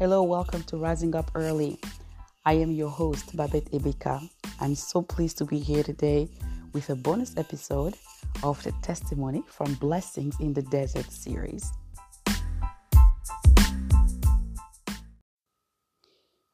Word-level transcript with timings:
Hello, 0.00 0.22
welcome 0.22 0.62
to 0.62 0.78
Rising 0.78 1.14
Up 1.14 1.30
Early. 1.34 1.78
I 2.46 2.54
am 2.54 2.70
your 2.70 2.88
host, 2.88 3.36
Babette 3.36 3.70
Ebeka. 3.70 4.30
I'm 4.58 4.74
so 4.74 5.02
pleased 5.02 5.36
to 5.36 5.44
be 5.44 5.58
here 5.58 5.82
today 5.82 6.30
with 6.72 6.88
a 6.88 6.96
bonus 6.96 7.36
episode 7.36 7.98
of 8.42 8.62
the 8.62 8.72
Testimony 8.80 9.42
from 9.46 9.74
Blessings 9.74 10.40
in 10.40 10.54
the 10.54 10.62
Desert 10.62 11.12
series. 11.12 11.70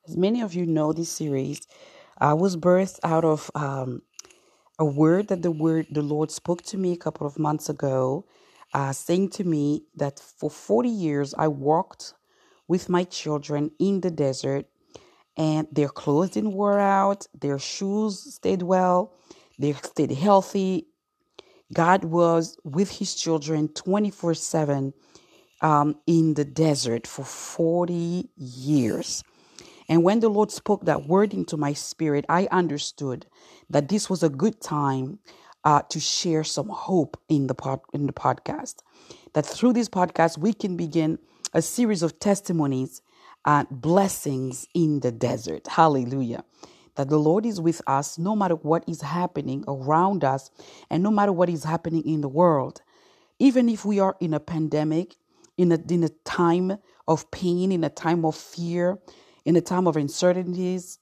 As 0.08 0.16
many 0.16 0.40
of 0.40 0.52
you 0.52 0.66
know, 0.66 0.92
this 0.92 1.12
series 1.12 1.68
I 2.18 2.34
was 2.34 2.56
birthed 2.56 2.98
out 3.04 3.24
of 3.24 3.48
um, 3.54 4.02
a 4.76 4.84
word 4.84 5.28
that 5.28 5.42
the 5.42 5.52
word 5.52 5.86
the 5.92 6.02
Lord 6.02 6.32
spoke 6.32 6.62
to 6.62 6.76
me 6.76 6.94
a 6.94 6.96
couple 6.96 7.28
of 7.28 7.38
months 7.38 7.69
ago, 7.69 8.27
uh, 8.74 8.92
saying 8.92 9.30
to 9.38 9.44
me 9.44 9.84
that 9.94 10.19
for 10.19 10.50
40 10.50 10.88
years 10.88 11.33
I 11.38 11.47
walked 11.47 12.14
with 12.69 12.88
my 12.88 13.05
children 13.05 13.70
in 13.79 14.01
the 14.01 14.11
desert 14.11 14.66
and 15.37 15.69
their 15.70 15.88
clothes 15.88 16.30
didn't 16.30 16.55
wear 16.55 16.79
out, 16.80 17.27
their 17.39 17.59
shoes 17.59 18.34
stayed 18.34 18.62
well, 18.62 19.12
they 19.59 19.73
stayed 19.73 20.12
healthy. 20.12 20.87
God 21.73 22.05
was 22.05 22.56
with 22.65 22.91
his 22.91 23.15
children 23.15 23.69
24 23.69 24.34
7 24.34 24.95
um, 25.61 25.97
in 26.06 26.34
the 26.34 26.45
desert 26.45 27.06
for 27.06 27.25
40 27.25 28.30
years. 28.37 29.23
And 29.89 30.03
when 30.03 30.20
the 30.20 30.28
Lord 30.28 30.51
spoke 30.51 30.84
that 30.84 31.06
word 31.06 31.33
into 31.33 31.56
my 31.56 31.73
spirit, 31.73 32.25
I 32.28 32.48
understood 32.51 33.27
that 33.70 33.89
this 33.89 34.11
was 34.11 34.23
a 34.23 34.28
good 34.28 34.61
time 34.61 35.19
uh, 35.64 35.83
to 35.91 36.01
share 36.01 36.45
some 36.45 36.69
hope 36.69 37.17
in 37.28 37.47
the 37.47 37.55
pod, 37.55 37.80
in 37.92 38.06
the 38.06 38.12
podcast. 38.12 38.77
That 39.34 39.47
through 39.47 39.75
this 39.75 39.89
podcast 39.89 40.39
we 40.39 40.53
can 40.53 40.77
begin 40.77 41.19
a 41.52 41.62
series 41.62 42.02
of 42.02 42.19
testimonies 42.19 43.02
and 43.44 43.69
blessings 43.70 44.66
in 44.75 45.00
the 45.00 45.12
desert. 45.12 45.66
Hallelujah. 45.69 46.44
That 46.97 47.08
the 47.08 47.19
Lord 47.19 47.47
is 47.47 47.61
with 47.61 47.80
us 47.86 48.19
no 48.19 48.34
matter 48.34 48.55
what 48.55 48.84
is 48.89 49.02
happening 49.02 49.64
around 49.69 50.24
us 50.24 50.50
and 50.91 51.02
no 51.02 51.11
matter 51.11 51.33
what 51.33 51.48
is 51.48 51.64
happening 51.64 52.02
in 52.06 52.20
the 52.20 52.28
world. 52.28 52.83
Even 53.39 53.69
if 53.69 53.84
we 53.84 54.00
are 54.00 54.17
in 54.20 54.34
a 54.34 54.41
pandemic, 54.41 55.17
in 55.58 55.72
a, 55.72 55.78
in 55.91 56.05
a 56.05 56.08
time 56.24 56.78
of 57.06 57.30
pain, 57.30 57.70
in 57.70 57.84
a 57.84 57.91
time 57.91 58.24
of 58.24 58.34
fear, 58.34 58.98
in 59.44 59.56
a 59.56 59.61
time 59.61 59.86
of 59.86 59.97
uncertainties 59.97 60.98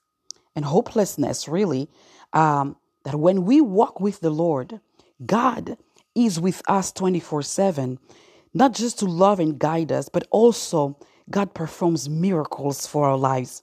and 0.54 0.64
hopelessness, 0.64 1.48
really, 1.48 1.88
um, 2.32 2.76
that 3.04 3.14
when 3.14 3.44
we 3.44 3.60
walk 3.60 4.00
with 4.00 4.20
the 4.20 4.30
Lord, 4.30 4.80
God 5.24 5.76
is 6.14 6.40
with 6.40 6.62
us 6.68 6.92
24 6.92 7.42
7, 7.42 7.98
not 8.54 8.72
just 8.72 8.98
to 9.00 9.06
love 9.06 9.40
and 9.40 9.58
guide 9.58 9.92
us, 9.92 10.08
but 10.08 10.26
also 10.30 10.98
God 11.30 11.54
performs 11.54 12.08
miracles 12.08 12.86
for 12.86 13.06
our 13.06 13.16
lives. 13.16 13.62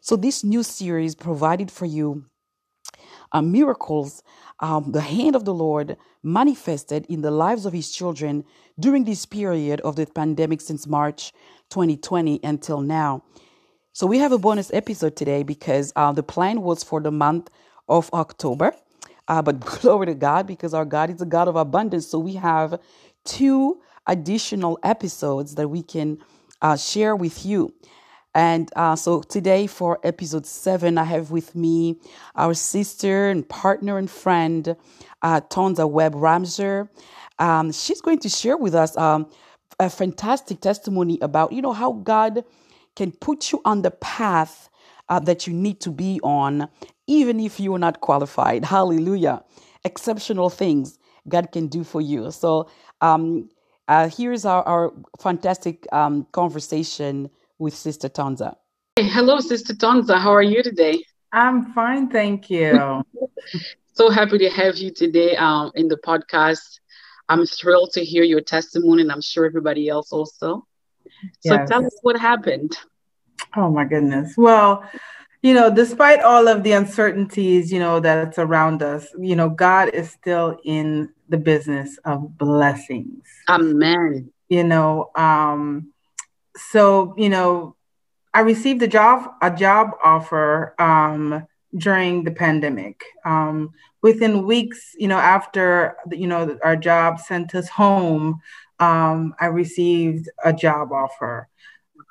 So, 0.00 0.16
this 0.16 0.44
new 0.44 0.62
series 0.62 1.14
provided 1.14 1.70
for 1.70 1.86
you 1.86 2.26
uh, 3.32 3.42
miracles, 3.42 4.22
um, 4.60 4.92
the 4.92 5.00
hand 5.00 5.34
of 5.34 5.44
the 5.44 5.54
Lord 5.54 5.96
manifested 6.22 7.06
in 7.08 7.22
the 7.22 7.30
lives 7.30 7.66
of 7.66 7.72
His 7.72 7.90
children 7.90 8.44
during 8.78 9.04
this 9.04 9.26
period 9.26 9.80
of 9.80 9.96
the 9.96 10.06
pandemic 10.06 10.60
since 10.60 10.86
March 10.86 11.32
2020 11.70 12.40
until 12.44 12.80
now. 12.80 13.22
So 13.92 14.06
we 14.06 14.18
have 14.18 14.32
a 14.32 14.38
bonus 14.38 14.72
episode 14.72 15.16
today 15.16 15.42
because 15.42 15.92
uh, 15.96 16.12
the 16.12 16.22
plan 16.22 16.62
was 16.62 16.82
for 16.82 17.00
the 17.00 17.10
month 17.10 17.50
of 17.88 18.12
October. 18.12 18.74
Uh, 19.28 19.42
but 19.42 19.60
glory 19.80 20.06
to 20.06 20.14
God 20.14 20.46
because 20.46 20.74
our 20.74 20.84
God 20.84 21.10
is 21.10 21.20
a 21.22 21.26
God 21.26 21.48
of 21.48 21.56
abundance. 21.56 22.06
So 22.06 22.18
we 22.18 22.34
have 22.34 22.78
two 23.24 23.80
additional 24.06 24.78
episodes 24.82 25.54
that 25.56 25.68
we 25.68 25.82
can 25.82 26.18
uh, 26.60 26.76
share 26.76 27.16
with 27.16 27.44
you. 27.44 27.74
And 28.34 28.70
uh, 28.76 28.96
so 28.96 29.22
today 29.22 29.66
for 29.66 29.98
episode 30.04 30.46
seven, 30.46 30.96
I 30.96 31.04
have 31.04 31.30
with 31.30 31.54
me 31.54 32.00
our 32.34 32.54
sister 32.54 33.28
and 33.28 33.46
partner 33.46 33.98
and 33.98 34.10
friend, 34.10 34.74
uh, 35.20 35.40
Tonza 35.42 35.88
Webb 35.88 36.14
Ramseur. 36.14 36.88
Um, 37.38 37.72
she's 37.72 38.00
going 38.00 38.20
to 38.20 38.28
share 38.30 38.56
with 38.56 38.74
us 38.74 38.96
um, 38.96 39.30
a 39.78 39.90
fantastic 39.90 40.60
testimony 40.60 41.18
about, 41.20 41.52
you 41.52 41.60
know, 41.60 41.72
how 41.72 41.92
God 41.92 42.44
can 42.96 43.12
put 43.12 43.52
you 43.52 43.60
on 43.64 43.82
the 43.82 43.90
path 43.90 44.70
uh, 45.08 45.18
that 45.20 45.46
you 45.46 45.52
need 45.52 45.80
to 45.80 45.90
be 45.90 46.18
on, 46.22 46.68
even 47.06 47.38
if 47.38 47.60
you 47.60 47.74
are 47.74 47.78
not 47.78 48.00
qualified. 48.00 48.64
Hallelujah. 48.76 49.44
Exceptional 49.84 50.48
things 50.48 50.98
God 51.28 51.52
can 51.52 51.66
do 51.66 51.84
for 51.84 52.00
you. 52.00 52.30
So, 52.30 52.70
um, 53.02 53.50
uh, 53.88 54.08
here's 54.08 54.44
our, 54.44 54.62
our 54.64 54.92
fantastic 55.20 55.86
um, 55.92 56.26
conversation 56.32 57.30
with 57.58 57.74
Sister 57.74 58.08
Tonza. 58.08 58.56
Hey, 58.96 59.08
hello, 59.08 59.40
Sister 59.40 59.74
Tonza. 59.74 60.18
How 60.18 60.32
are 60.34 60.42
you 60.42 60.62
today? 60.62 61.04
I'm 61.32 61.72
fine, 61.72 62.08
thank 62.10 62.50
you. 62.50 63.02
so 63.94 64.10
happy 64.10 64.38
to 64.38 64.50
have 64.50 64.76
you 64.76 64.90
today 64.90 65.36
um, 65.36 65.72
in 65.74 65.88
the 65.88 65.96
podcast. 65.96 66.80
I'm 67.28 67.46
thrilled 67.46 67.92
to 67.92 68.04
hear 68.04 68.24
your 68.24 68.40
testimony, 68.40 69.02
and 69.02 69.12
I'm 69.12 69.22
sure 69.22 69.46
everybody 69.46 69.88
else 69.88 70.12
also. 70.12 70.66
So 71.40 71.54
yes. 71.54 71.68
tell 71.68 71.84
us 71.86 71.96
what 72.02 72.18
happened. 72.18 72.76
Oh 73.56 73.70
my 73.70 73.84
goodness. 73.84 74.34
Well, 74.36 74.84
you 75.42 75.54
know, 75.54 75.74
despite 75.74 76.20
all 76.20 76.46
of 76.46 76.62
the 76.62 76.72
uncertainties, 76.72 77.72
you 77.72 77.78
know, 77.78 78.00
that's 78.00 78.38
around 78.38 78.82
us, 78.82 79.08
you 79.18 79.34
know, 79.34 79.48
God 79.48 79.90
is 79.92 80.10
still 80.10 80.58
in 80.64 81.10
the 81.32 81.38
business 81.38 81.98
of 82.04 82.38
blessings. 82.38 83.26
Amen. 83.48 84.30
You 84.48 84.62
know, 84.62 85.10
um, 85.16 85.92
so, 86.56 87.14
you 87.16 87.28
know, 87.28 87.74
I 88.32 88.40
received 88.40 88.82
a 88.82 88.88
job 88.88 89.30
a 89.42 89.50
job 89.50 89.90
offer 90.02 90.74
um 90.78 91.46
during 91.76 92.24
the 92.24 92.30
pandemic. 92.30 93.02
Um, 93.24 93.70
within 94.02 94.46
weeks, 94.46 94.94
you 94.98 95.08
know, 95.08 95.18
after 95.18 95.96
you 96.10 96.26
know 96.26 96.58
our 96.62 96.76
job 96.76 97.18
sent 97.20 97.54
us 97.54 97.68
home, 97.68 98.40
um, 98.78 99.34
I 99.40 99.46
received 99.46 100.28
a 100.44 100.52
job 100.52 100.92
offer. 100.92 101.48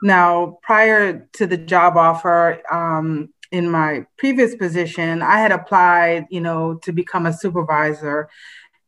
Now, 0.03 0.59
prior 0.64 1.30
to 1.34 1.46
the 1.46 1.58
job 1.58 1.96
offer, 1.96 2.62
um, 2.72 3.30
in 3.52 3.70
my 3.70 4.06
previous 4.18 4.56
position, 4.56 5.22
I 5.22 5.40
had 5.40 5.52
applied, 5.52 6.26
you 6.30 6.42
know, 6.42 6.76
to 6.84 6.92
become 6.92 7.26
a 7.26 7.34
supervisor, 7.34 8.30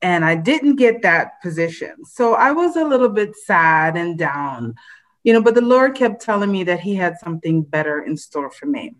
and 0.03 0.23
I 0.23 0.35
didn't 0.35 0.75
get 0.75 1.01
that 1.01 1.41
position. 1.41 2.05
So 2.05 2.35
I 2.35 2.51
was 2.51 2.75
a 2.75 2.83
little 2.83 3.09
bit 3.09 3.35
sad 3.35 3.95
and 3.97 4.17
down, 4.17 4.75
you 5.23 5.33
know. 5.33 5.41
But 5.41 5.55
the 5.55 5.61
Lord 5.61 5.95
kept 5.95 6.21
telling 6.21 6.51
me 6.51 6.63
that 6.65 6.81
He 6.81 6.93
had 6.95 7.17
something 7.19 7.63
better 7.63 8.03
in 8.03 8.17
store 8.17 8.51
for 8.51 8.65
me. 8.65 8.95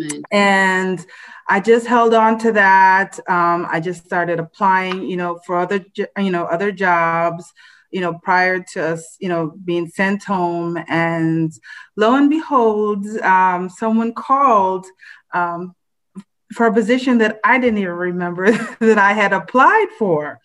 Mm-hmm. 0.00 0.20
And 0.30 1.04
I 1.48 1.60
just 1.60 1.86
held 1.86 2.14
on 2.14 2.38
to 2.38 2.52
that. 2.52 3.18
Um, 3.28 3.66
I 3.68 3.80
just 3.80 4.04
started 4.04 4.38
applying, 4.38 5.02
you 5.02 5.16
know, 5.16 5.40
for 5.44 5.58
other, 5.58 5.84
you 5.96 6.30
know, 6.30 6.44
other 6.44 6.72
jobs 6.72 7.52
you 7.90 8.00
know, 8.00 8.14
prior 8.24 8.58
to 8.58 8.82
us, 8.82 9.16
you 9.20 9.28
know, 9.28 9.54
being 9.64 9.86
sent 9.86 10.24
home. 10.24 10.76
And 10.88 11.52
lo 11.94 12.16
and 12.16 12.28
behold, 12.28 13.06
um, 13.18 13.70
someone 13.70 14.12
called 14.12 14.84
um, 15.32 15.76
for 16.52 16.66
a 16.66 16.72
position 16.72 17.18
that 17.18 17.40
I 17.44 17.58
didn't 17.58 17.78
even 17.78 17.92
remember 17.92 18.50
that 18.80 18.98
I 18.98 19.12
had 19.12 19.32
applied 19.32 19.88
for. 19.98 20.40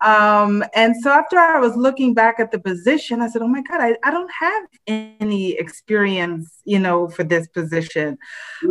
Um, 0.00 0.62
and 0.74 0.94
so 1.02 1.10
after 1.10 1.38
I 1.38 1.58
was 1.58 1.76
looking 1.76 2.12
back 2.12 2.38
at 2.38 2.50
the 2.50 2.58
position, 2.58 3.22
I 3.22 3.28
said, 3.28 3.40
"Oh 3.40 3.48
my 3.48 3.62
God, 3.62 3.80
I, 3.80 3.96
I 4.04 4.10
don't 4.10 4.30
have 4.38 4.64
any 4.86 5.52
experience, 5.52 6.60
you 6.64 6.78
know, 6.78 7.08
for 7.08 7.24
this 7.24 7.48
position." 7.48 8.18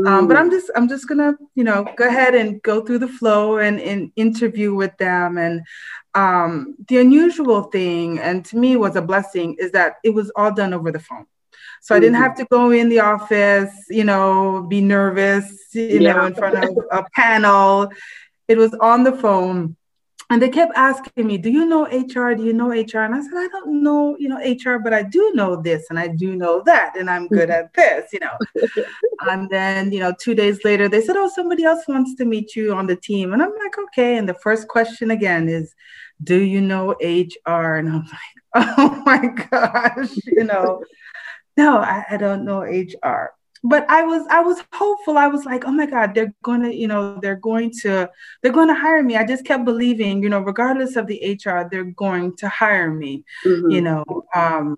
Um, 0.05 0.27
but 0.27 0.37
I'm 0.37 0.51
just 0.51 0.69
I'm 0.75 0.87
just 0.87 1.07
gonna, 1.07 1.33
you 1.55 1.63
know, 1.63 1.87
go 1.97 2.07
ahead 2.07 2.35
and 2.35 2.61
go 2.61 2.85
through 2.85 2.99
the 2.99 3.07
flow 3.07 3.57
and, 3.57 3.79
and 3.79 4.11
interview 4.15 4.75
with 4.75 4.95
them. 4.97 5.39
And 5.39 5.61
um, 6.13 6.75
the 6.87 6.99
unusual 6.99 7.63
thing, 7.63 8.19
and 8.19 8.45
to 8.45 8.57
me 8.57 8.75
was 8.75 8.95
a 8.95 9.01
blessing, 9.01 9.55
is 9.57 9.71
that 9.71 9.95
it 10.03 10.11
was 10.11 10.31
all 10.35 10.53
done 10.53 10.73
over 10.73 10.91
the 10.91 10.99
phone. 10.99 11.25
So 11.83 11.93
I 11.93 11.99
didn't 11.99 12.15
have 12.15 12.31
mm-hmm. 12.31 12.43
to 12.43 12.47
go 12.49 12.71
in 12.71 12.87
the 12.87 13.01
office, 13.01 13.73
you 13.89 14.05
know, 14.05 14.65
be 14.69 14.79
nervous, 14.79 15.51
you 15.73 15.99
yeah. 15.99 16.13
know, 16.13 16.25
in 16.27 16.33
front 16.33 16.63
of 16.63 16.77
a 16.91 17.03
panel. 17.13 17.89
It 18.47 18.57
was 18.57 18.73
on 18.75 19.03
the 19.03 19.11
phone 19.11 19.75
and 20.29 20.41
they 20.41 20.47
kept 20.47 20.71
asking 20.75 21.27
me, 21.27 21.37
"Do 21.37 21.49
you 21.49 21.65
know 21.65 21.83
HR? 21.83 22.33
Do 22.35 22.43
you 22.43 22.53
know 22.53 22.69
HR?" 22.71 22.99
And 22.99 23.13
I 23.13 23.21
said, 23.21 23.35
"I 23.35 23.49
don't 23.49 23.83
know, 23.83 24.15
you 24.17 24.29
know 24.29 24.37
HR, 24.37 24.79
but 24.79 24.93
I 24.93 25.03
do 25.03 25.31
know 25.35 25.61
this 25.61 25.87
and 25.89 25.99
I 25.99 26.07
do 26.07 26.37
know 26.37 26.63
that, 26.65 26.95
and 26.97 27.09
I'm 27.09 27.27
good 27.27 27.49
at 27.49 27.73
this, 27.73 28.13
you 28.13 28.19
know." 28.19 28.37
and 29.29 29.49
then, 29.49 29.91
you 29.91 29.99
know, 29.99 30.13
two 30.17 30.33
days 30.33 30.63
later, 30.63 30.87
they 30.87 31.01
said, 31.01 31.17
"Oh, 31.17 31.29
somebody 31.29 31.65
else 31.65 31.85
wants 31.87 32.15
to 32.15 32.25
meet 32.25 32.55
you 32.55 32.73
on 32.73 32.87
the 32.87 32.95
team," 32.95 33.33
and 33.33 33.43
I'm 33.43 33.51
like, 33.51 33.77
"Okay." 33.77 34.17
And 34.17 34.27
the 34.27 34.33
first 34.45 34.69
question 34.69 35.11
again 35.11 35.49
is, 35.49 35.75
"Do 36.23 36.39
you 36.39 36.61
know 36.61 36.95
HR?" 37.01 37.75
And 37.75 37.89
I'm 37.89 38.05
like, 38.05 38.35
"Oh 38.55 39.03
my 39.05 39.27
gosh, 39.27 40.15
you 40.25 40.45
know." 40.45 40.81
No, 41.57 41.77
I, 41.77 42.05
I 42.11 42.17
don't 42.17 42.45
know 42.45 42.61
HR 42.61 43.33
but 43.63 43.89
I 43.89 44.03
was 44.03 44.27
I 44.29 44.41
was 44.41 44.61
hopeful. 44.73 45.17
I 45.17 45.27
was 45.27 45.45
like, 45.45 45.63
oh 45.65 45.71
my 45.71 45.85
God, 45.85 46.13
they're 46.13 46.33
gonna, 46.43 46.69
you 46.69 46.87
know, 46.87 47.17
they're 47.21 47.37
going 47.37 47.71
to 47.81 48.09
they're 48.41 48.51
going 48.51 48.67
to 48.67 48.73
hire 48.73 49.01
me. 49.01 49.15
I 49.15 49.25
just 49.25 49.45
kept 49.45 49.63
believing, 49.63 50.21
you 50.21 50.29
know, 50.29 50.41
regardless 50.41 50.97
of 50.97 51.07
the 51.07 51.39
HR, 51.45 51.67
they're 51.71 51.85
going 51.85 52.35
to 52.37 52.49
hire 52.49 52.91
me. 52.91 53.23
Mm-hmm. 53.45 53.71
You 53.71 53.81
know, 53.81 54.03
um, 54.35 54.75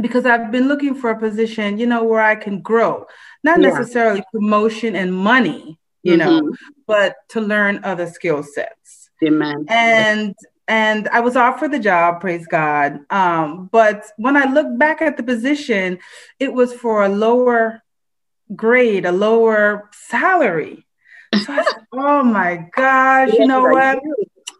because 0.00 0.26
I've 0.26 0.50
been 0.50 0.66
looking 0.66 0.94
for 0.94 1.10
a 1.10 1.18
position, 1.18 1.78
you 1.78 1.86
know, 1.86 2.02
where 2.02 2.20
I 2.20 2.34
can 2.34 2.60
grow, 2.62 3.06
not 3.44 3.60
yeah. 3.60 3.68
necessarily 3.68 4.24
promotion 4.32 4.96
and 4.96 5.14
money, 5.14 5.78
you 6.02 6.16
mm-hmm. 6.16 6.46
know, 6.46 6.56
but 6.88 7.14
to 7.30 7.40
learn 7.40 7.84
other 7.84 8.08
skill 8.08 8.42
sets. 8.42 9.10
Amen. 9.24 9.66
And 9.68 10.34
and 10.70 11.08
I 11.08 11.18
was 11.18 11.34
offered 11.34 11.72
the 11.72 11.80
job, 11.80 12.20
praise 12.20 12.46
God. 12.46 13.00
Um, 13.10 13.68
but 13.72 14.06
when 14.18 14.36
I 14.36 14.44
look 14.44 14.78
back 14.78 15.02
at 15.02 15.16
the 15.16 15.24
position, 15.24 15.98
it 16.38 16.52
was 16.52 16.72
for 16.72 17.04
a 17.04 17.08
lower 17.08 17.82
grade, 18.54 19.04
a 19.04 19.10
lower 19.10 19.90
salary. 19.92 20.86
So 21.34 21.52
I 21.52 21.64
said, 21.64 21.86
oh 21.92 22.22
my 22.22 22.68
gosh, 22.76 23.32
you 23.32 23.48
know 23.48 23.62
what? 23.62 23.98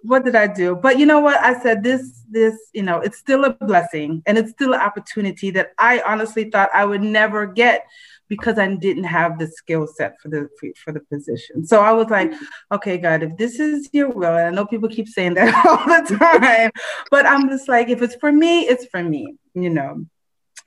What 0.02 0.24
did 0.24 0.34
I 0.34 0.48
do? 0.48 0.74
But 0.74 0.98
you 0.98 1.06
know 1.06 1.20
what? 1.20 1.38
I 1.38 1.62
said 1.62 1.84
this, 1.84 2.24
this, 2.28 2.56
you 2.72 2.82
know, 2.82 2.98
it's 2.98 3.18
still 3.18 3.44
a 3.44 3.50
blessing 3.50 4.24
and 4.26 4.36
it's 4.36 4.50
still 4.50 4.74
an 4.74 4.80
opportunity 4.80 5.52
that 5.52 5.74
I 5.78 6.02
honestly 6.04 6.50
thought 6.50 6.70
I 6.74 6.86
would 6.86 7.02
never 7.02 7.46
get 7.46 7.86
because 8.30 8.58
I 8.58 8.74
didn't 8.76 9.04
have 9.04 9.38
the 9.38 9.48
skill 9.48 9.86
set 9.86 10.18
for 10.20 10.28
the 10.28 10.48
for, 10.76 10.92
the 10.92 11.00
position. 11.00 11.66
So 11.66 11.82
I 11.82 11.92
was 11.92 12.08
like, 12.08 12.32
okay, 12.72 12.96
God, 12.96 13.24
if 13.24 13.36
this 13.36 13.58
is 13.58 13.90
your 13.92 14.08
will, 14.08 14.36
and 14.36 14.46
I 14.46 14.50
know 14.50 14.64
people 14.64 14.88
keep 14.88 15.08
saying 15.08 15.34
that 15.34 15.52
all 15.66 15.84
the 15.84 16.16
time, 16.16 16.70
but 17.10 17.26
I'm 17.26 17.50
just 17.50 17.68
like, 17.68 17.88
if 17.90 18.00
it's 18.00 18.14
for 18.14 18.32
me, 18.32 18.62
it's 18.62 18.86
for 18.86 19.02
me. 19.02 19.34
You 19.54 19.70
know, 19.70 20.06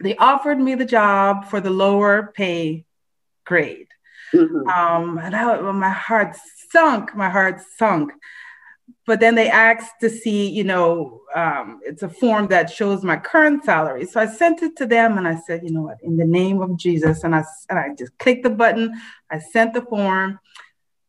they 0.01 0.15
offered 0.17 0.59
me 0.59 0.75
the 0.75 0.85
job 0.85 1.45
for 1.45 1.61
the 1.61 1.71
lower 1.71 2.33
pay 2.35 2.85
grade. 3.45 3.87
Mm-hmm. 4.33 4.67
Um, 4.67 5.17
and 5.17 5.35
I, 5.35 5.59
my 5.71 5.89
heart 5.89 6.35
sunk. 6.69 7.15
My 7.15 7.29
heart 7.29 7.61
sunk 7.77 8.11
but 9.05 9.19
then 9.19 9.35
they 9.35 9.49
asked 9.49 9.99
to 9.99 10.09
see, 10.09 10.49
you 10.49 10.63
know, 10.63 11.21
um, 11.35 11.81
it's 11.83 12.03
a 12.03 12.09
form 12.09 12.47
that 12.47 12.69
shows 12.69 13.03
my 13.03 13.17
current 13.17 13.65
salary. 13.65 14.05
So 14.05 14.21
I 14.21 14.27
sent 14.27 14.63
it 14.63 14.77
to 14.77 14.85
them 14.85 15.17
and 15.17 15.27
I 15.27 15.35
said, 15.35 15.61
you 15.63 15.71
know 15.71 15.81
what, 15.81 15.97
in 16.01 16.15
the 16.15 16.25
name 16.25 16.61
of 16.61 16.77
Jesus. 16.77 17.23
And 17.23 17.35
I, 17.35 17.43
and 17.69 17.79
I 17.79 17.89
just 17.97 18.17
clicked 18.17 18.43
the 18.43 18.49
button. 18.49 18.93
I 19.29 19.39
sent 19.39 19.73
the 19.73 19.81
form. 19.81 20.39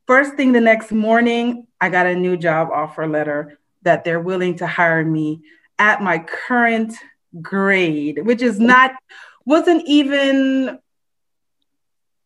First 0.06 0.34
thing 0.34 0.52
the 0.52 0.60
next 0.60 0.90
morning, 0.90 1.68
I 1.80 1.88
got 1.88 2.06
a 2.06 2.16
new 2.16 2.36
job 2.36 2.70
offer 2.72 3.06
letter 3.06 3.58
that 3.82 4.02
they're 4.02 4.20
willing 4.20 4.56
to 4.56 4.66
hire 4.66 5.04
me 5.04 5.42
at 5.78 6.02
my 6.02 6.18
current 6.18 6.94
grade, 7.40 8.24
which 8.24 8.42
is 8.42 8.58
not, 8.58 8.92
wasn't 9.44 9.84
even, 9.86 10.80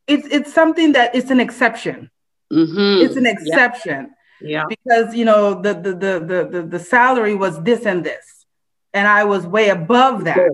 it's, 0.07 0.27
it's 0.29 0.55
something 0.55 0.93
that 0.93 1.15
it's 1.15 1.31
an 1.31 1.41
exception. 1.41 2.11
Mm-hmm. 2.51 3.05
It's 3.05 3.17
an 3.17 3.27
exception 3.27 4.15
yeah. 4.41 4.65
Because 4.69 5.15
you 5.15 5.25
know 5.25 5.61
the 5.61 5.75
the 5.75 5.93
the 5.95 6.49
the 6.53 6.63
the, 6.63 6.79
salary 6.79 7.35
was 7.35 7.61
this 7.63 7.87
and 7.87 8.05
this 8.05 8.47
and 8.95 9.07
i 9.09 9.25
was 9.25 9.47
way 9.47 9.69
above 9.71 10.25
that 10.25 10.51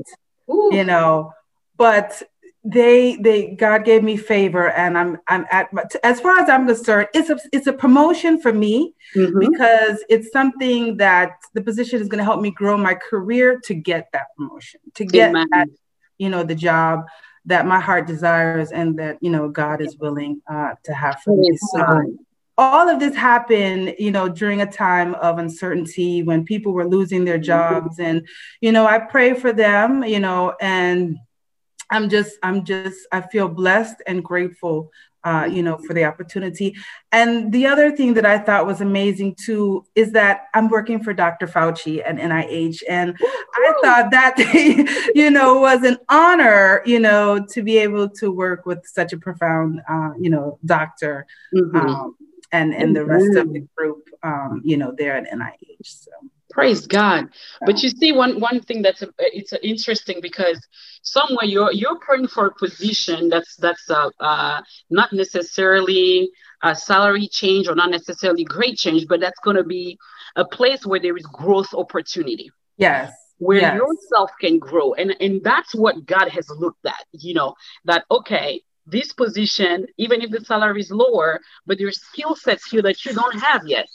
Ooh. 0.51 0.71
you 0.73 0.85
know. 0.85 1.33
But 1.77 2.23
they 2.67 3.17
they 3.17 3.51
god 3.57 3.85
gave 3.85 4.03
me 4.03 4.17
favor 4.17 4.71
and 4.71 4.97
i'm 4.97 5.19
i'm 5.29 5.45
at 5.51 5.69
as 6.03 6.19
far 6.19 6.39
as 6.39 6.49
i'm 6.49 6.67
concerned 6.67 7.07
it's 7.13 7.29
a 7.29 7.39
it's 7.53 7.67
a 7.67 7.73
promotion 7.75 8.41
for 8.41 8.55
me 8.55 8.95
mm-hmm. 9.15 9.39
because 9.39 10.03
it's 10.09 10.33
something 10.33 10.97
that 10.97 11.33
the 11.53 11.61
position 11.61 12.01
is 12.01 12.09
going 12.09 12.17
to 12.17 12.25
help 12.25 12.41
me 12.41 12.51
grow 12.51 12.79
my 12.79 12.95
career 12.95 13.61
to 13.63 13.75
get 13.75 14.09
that 14.15 14.29
promotion 14.35 14.81
to 14.95 15.05
get 15.05 15.31
that 15.35 15.69
you 16.17 16.31
know 16.31 16.43
the 16.43 16.55
job 16.55 17.05
that 17.45 17.67
my 17.67 17.81
heart 17.81 18.07
desires 18.07 18.73
and 18.73 18.99
that 18.99 19.19
you 19.21 19.31
know 19.31 19.49
god 19.49 19.81
is 19.81 19.97
willing 19.99 20.41
uh, 20.51 20.73
to 20.83 20.95
have 20.95 21.21
for 21.23 21.37
me. 21.37 21.57
So 21.57 22.17
all 22.57 22.89
of 22.89 23.01
this 23.01 23.17
happened, 23.17 23.95
you 23.99 24.11
know, 24.11 24.29
during 24.29 24.61
a 24.61 24.71
time 24.71 25.15
of 25.17 25.39
uncertainty 25.39 26.23
when 26.23 26.45
people 26.45 26.73
were 26.73 26.87
losing 26.87 27.25
their 27.25 27.39
jobs. 27.39 27.99
And, 27.99 28.27
you 28.61 28.71
know, 28.71 28.87
I 28.87 28.99
pray 28.99 29.35
for 29.35 29.53
them, 29.53 30.05
you 30.05 30.21
know, 30.21 30.55
and 30.61 31.19
I'm 31.91 32.09
just, 32.09 32.39
I'm 32.43 32.65
just, 32.65 33.07
I 33.11 33.23
feel 33.23 33.49
blessed 33.49 33.97
and 34.07 34.23
grateful, 34.23 34.93
uh, 35.25 35.49
you 35.51 35.63
know, 35.65 35.79
for 35.79 35.95
the 35.95 36.05
opportunity. 36.05 36.77
And 37.11 37.51
the 37.51 37.67
other 37.67 37.91
thing 37.91 38.15
that 38.15 38.27
I 38.27 38.39
thought 38.39 38.67
was 38.67 38.81
amazing 38.81 39.35
too 39.35 39.85
is 39.97 40.13
that 40.13 40.47
I'm 40.55 40.69
working 40.69 41.03
for 41.03 41.13
Dr. 41.13 41.49
Fauci 41.49 42.03
and 42.07 42.19
NIH. 42.21 42.83
And 42.89 43.17
I 43.21 43.73
thought 43.83 44.11
that, 44.13 44.39
you 45.15 45.31
know, 45.31 45.59
was 45.59 45.83
an 45.83 45.99
honor, 46.09 46.83
you 46.87 47.01
know, 47.01 47.45
to 47.51 47.63
be 47.63 47.79
able 47.79 48.09
to 48.11 48.31
work 48.31 48.65
with 48.65 48.87
such 48.87 49.13
a 49.13 49.19
profound, 49.19 49.81
uh, 49.89 50.11
you 50.21 50.31
know, 50.31 50.59
doctor. 50.65 51.27
Mm-hmm. 51.53 51.77
Um, 51.77 52.17
and 52.53 52.75
and 52.75 52.95
the 52.95 53.05
rest 53.05 53.37
of 53.37 53.53
the 53.53 53.67
group, 53.77 54.09
um, 54.23 54.63
you 54.65 54.77
know, 54.77 54.95
there 54.97 55.17
at 55.17 55.31
NIH. 55.31 55.85
So 55.85 56.11
praise 56.51 56.87
God. 56.87 57.29
But 57.65 57.83
you 57.83 57.89
see, 57.89 58.13
one 58.13 58.41
one 58.41 58.61
thing 58.61 58.83
that's 58.83 59.03
a, 59.03 59.09
it's 59.19 59.53
a 59.53 59.67
interesting 59.67 60.21
because 60.21 60.61
somewhere 61.03 61.45
you're 61.45 61.73
you're 61.73 61.99
praying 61.99 62.29
for 62.29 62.47
a 62.47 62.55
position 62.55 63.29
that's 63.29 63.57
that's 63.57 63.89
a, 63.91 64.11
uh, 64.21 64.61
not 64.91 65.13
necessarily 65.13 66.31
a 66.63 66.75
salary 66.75 67.29
change 67.29 67.69
or 67.69 67.75
not 67.75 67.91
necessarily 67.91 68.45
great 68.45 68.77
change, 68.77 69.07
but 69.09 69.21
that's 69.21 69.41
going 69.41 69.57
to 69.57 69.65
be 69.65 69.99
a 70.37 70.45
place 70.45 70.87
where 70.87 71.01
there 71.01 71.17
is 71.17 71.27
growth 71.27 71.75
opportunity. 71.75 72.51
Yes 72.77 73.13
where 73.39 73.61
yes. 73.61 73.77
yourself 73.77 74.31
can 74.41 74.59
grow 74.59 74.95
and 74.95 75.15
and 75.21 75.43
that's 75.43 75.75
what 75.75 76.07
god 76.07 76.29
has 76.29 76.49
looked 76.51 76.87
at 76.87 77.05
you 77.13 77.35
know 77.35 77.55
that 77.85 78.05
okay 78.11 78.63
this 78.87 79.13
position, 79.13 79.87
even 79.99 80.23
if 80.23 80.31
the 80.31 80.45
salary 80.45 80.81
is 80.81 80.91
lower, 80.91 81.41
but 81.67 81.79
there's 81.79 82.01
skill 82.01 82.35
sets 82.35 82.71
here 82.71 82.83
that 82.83 83.05
you 83.05 83.13
don't 83.13 83.39
have 83.41 83.63
yet. 83.67 83.87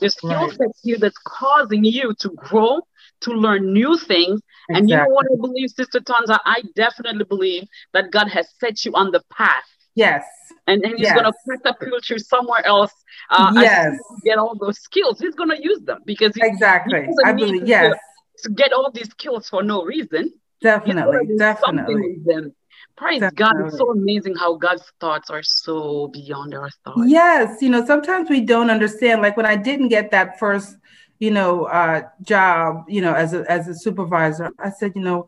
There's 0.00 0.14
skill 0.14 0.48
right. 0.48 0.50
sets 0.50 0.80
here 0.82 0.98
that's 0.98 1.18
causing 1.24 1.84
you 1.84 2.14
to 2.20 2.30
grow, 2.30 2.80
to 3.20 3.30
learn 3.30 3.72
new 3.72 3.96
things. 3.96 4.40
Exactly. 4.68 4.74
And 4.76 4.90
you 4.90 4.96
know 4.96 5.08
what 5.08 5.26
I 5.32 5.36
believe, 5.40 5.70
Sister 5.70 6.00
Tonza? 6.00 6.38
I 6.44 6.62
definitely 6.74 7.24
believe 7.24 7.64
that 7.92 8.10
God 8.10 8.28
has 8.28 8.48
set 8.58 8.84
you 8.84 8.92
on 8.94 9.12
the 9.12 9.22
path. 9.30 9.64
Yes. 9.94 10.24
And, 10.66 10.82
and 10.82 10.94
he's 10.96 11.06
yes. 11.06 11.20
going 11.20 11.32
to 11.32 11.58
catapult 11.62 12.08
you 12.10 12.18
somewhere 12.18 12.66
else. 12.66 12.92
Uh, 13.30 13.52
yes. 13.54 13.96
Get 14.24 14.38
all 14.38 14.56
those 14.58 14.80
skills. 14.80 15.20
He's 15.20 15.34
going 15.34 15.50
to 15.50 15.62
use 15.62 15.80
them 15.82 16.00
because 16.04 16.34
he, 16.34 16.40
exactly. 16.44 17.02
He 17.02 17.12
I 17.24 17.32
believe 17.32 17.68
yes. 17.68 17.94
To, 18.38 18.48
to, 18.48 18.54
get 18.54 18.72
all 18.72 18.90
these 18.90 19.10
skills 19.10 19.48
for 19.48 19.62
no 19.62 19.84
reason. 19.84 20.32
Definitely. 20.60 21.36
Definitely. 21.36 22.52
Praise 22.96 23.20
Definitely. 23.20 23.60
God. 23.60 23.66
It's 23.66 23.78
so 23.78 23.90
amazing 23.90 24.36
how 24.36 24.54
God's 24.54 24.84
thoughts 25.00 25.30
are 25.30 25.42
so 25.42 26.08
beyond 26.08 26.54
our 26.54 26.70
thoughts. 26.84 27.02
Yes. 27.06 27.60
You 27.60 27.70
know, 27.70 27.84
sometimes 27.84 28.30
we 28.30 28.40
don't 28.40 28.70
understand. 28.70 29.22
Like 29.22 29.36
when 29.36 29.46
I 29.46 29.56
didn't 29.56 29.88
get 29.88 30.10
that 30.12 30.38
first, 30.38 30.76
you 31.18 31.30
know, 31.30 31.64
uh, 31.64 32.02
job, 32.22 32.84
you 32.88 33.00
know, 33.00 33.14
as 33.14 33.34
a 33.34 33.50
as 33.50 33.66
a 33.68 33.74
supervisor, 33.74 34.52
I 34.58 34.70
said, 34.70 34.92
you 34.94 35.02
know, 35.02 35.26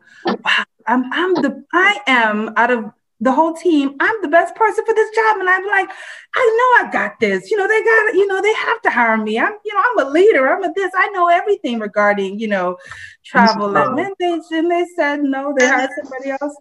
I'm 0.85 1.11
I'm 1.11 1.33
the 1.35 1.63
I 1.73 1.99
am 2.07 2.53
out 2.55 2.71
of 2.71 2.85
the 3.19 3.31
whole 3.31 3.53
team, 3.53 3.95
I'm 3.99 4.21
the 4.21 4.27
best 4.27 4.55
person 4.55 4.85
for 4.85 4.93
this 4.93 5.15
job. 5.15 5.37
And 5.39 5.49
I'm 5.49 5.65
like, 5.65 5.89
I 6.35 6.79
know 6.81 6.87
I 6.87 6.91
got 6.91 7.19
this. 7.19 7.49
You 7.49 7.57
know, 7.57 7.67
they 7.67 7.83
got, 7.83 8.13
you 8.13 8.27
know, 8.27 8.41
they 8.41 8.53
have 8.53 8.81
to 8.83 8.91
hire 8.91 9.17
me. 9.17 9.39
I'm, 9.39 9.53
you 9.65 9.73
know, 9.73 9.81
I'm 9.83 10.07
a 10.07 10.09
leader. 10.11 10.47
I'm 10.47 10.63
a 10.63 10.71
this. 10.75 10.91
I 10.95 11.09
know 11.09 11.27
everything 11.27 11.79
regarding, 11.79 12.39
you 12.39 12.47
know, 12.47 12.77
travel. 13.25 13.75
And 13.75 13.97
then 13.97 14.11
they, 14.19 14.39
and 14.51 14.69
they 14.69 14.85
said, 14.95 15.23
no, 15.23 15.53
they 15.57 15.67
hired 15.67 15.89
somebody 15.99 16.29
else 16.29 16.55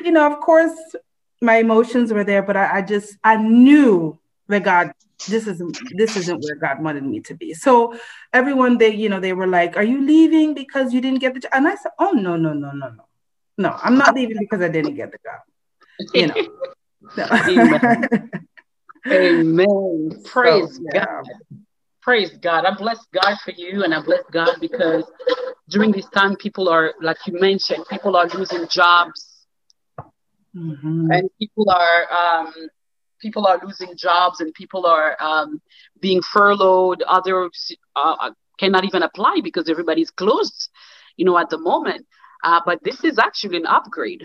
you 0.00 0.12
know, 0.12 0.30
of 0.30 0.40
course, 0.40 0.74
my 1.40 1.56
emotions 1.56 2.12
were 2.12 2.24
there, 2.24 2.42
but 2.42 2.56
I, 2.56 2.78
I 2.78 2.82
just 2.82 3.16
I 3.22 3.36
knew 3.36 4.18
that 4.48 4.64
God, 4.64 4.92
this 5.28 5.46
isn't 5.46 5.78
this 5.96 6.16
isn't 6.16 6.42
where 6.42 6.56
God 6.56 6.82
wanted 6.82 7.04
me 7.04 7.20
to 7.20 7.34
be. 7.34 7.54
So 7.54 7.98
everyone, 8.32 8.78
they 8.78 8.94
you 8.94 9.08
know, 9.08 9.20
they 9.20 9.32
were 9.32 9.46
like, 9.46 9.76
"Are 9.76 9.82
you 9.82 10.04
leaving 10.04 10.54
because 10.54 10.92
you 10.92 11.00
didn't 11.00 11.20
get 11.20 11.34
the 11.34 11.40
job?" 11.40 11.52
And 11.54 11.68
I 11.68 11.74
said, 11.76 11.92
"Oh 11.98 12.12
no, 12.12 12.36
no, 12.36 12.52
no, 12.52 12.70
no, 12.70 12.88
no, 12.88 13.04
no, 13.58 13.76
I'm 13.82 13.98
not 13.98 14.14
leaving 14.14 14.38
because 14.38 14.62
I 14.62 14.68
didn't 14.68 14.94
get 14.94 15.12
the 15.12 15.18
job." 15.24 15.40
You 16.14 16.26
know. 16.28 16.34
Amen. 17.48 18.30
Amen. 19.12 20.22
Praise 20.24 20.76
so, 20.76 20.82
yeah. 20.92 21.04
God. 21.04 21.24
Praise 22.02 22.30
God. 22.40 22.64
I 22.64 22.74
bless 22.74 23.04
God 23.12 23.36
for 23.44 23.50
you 23.52 23.84
and 23.84 23.92
I 23.92 24.00
bless 24.00 24.22
God 24.30 24.56
because 24.60 25.04
during 25.68 25.92
this 25.92 26.06
time, 26.10 26.36
people 26.36 26.68
are, 26.68 26.94
like 27.00 27.16
you 27.26 27.38
mentioned, 27.38 27.84
people 27.90 28.16
are 28.16 28.28
losing 28.28 28.66
jobs 28.68 29.25
mm-hmm. 30.56 31.10
and 31.10 31.30
people 31.38 31.70
are 31.70 32.12
um, 32.12 32.52
people 33.20 33.46
are 33.46 33.60
losing 33.64 33.96
jobs 33.96 34.40
and 34.40 34.52
people 34.54 34.86
are 34.86 35.16
um, 35.20 35.60
being 36.00 36.22
furloughed. 36.22 37.02
Others 37.02 37.72
uh, 37.94 38.30
cannot 38.58 38.84
even 38.84 39.02
apply 39.02 39.40
because 39.42 39.68
everybody's 39.68 40.10
closed, 40.10 40.70
you 41.16 41.24
know, 41.24 41.38
at 41.38 41.50
the 41.50 41.58
moment. 41.58 42.06
Uh, 42.42 42.60
but 42.64 42.82
this 42.84 43.02
is 43.04 43.18
actually 43.18 43.56
an 43.56 43.66
upgrade. 43.66 44.24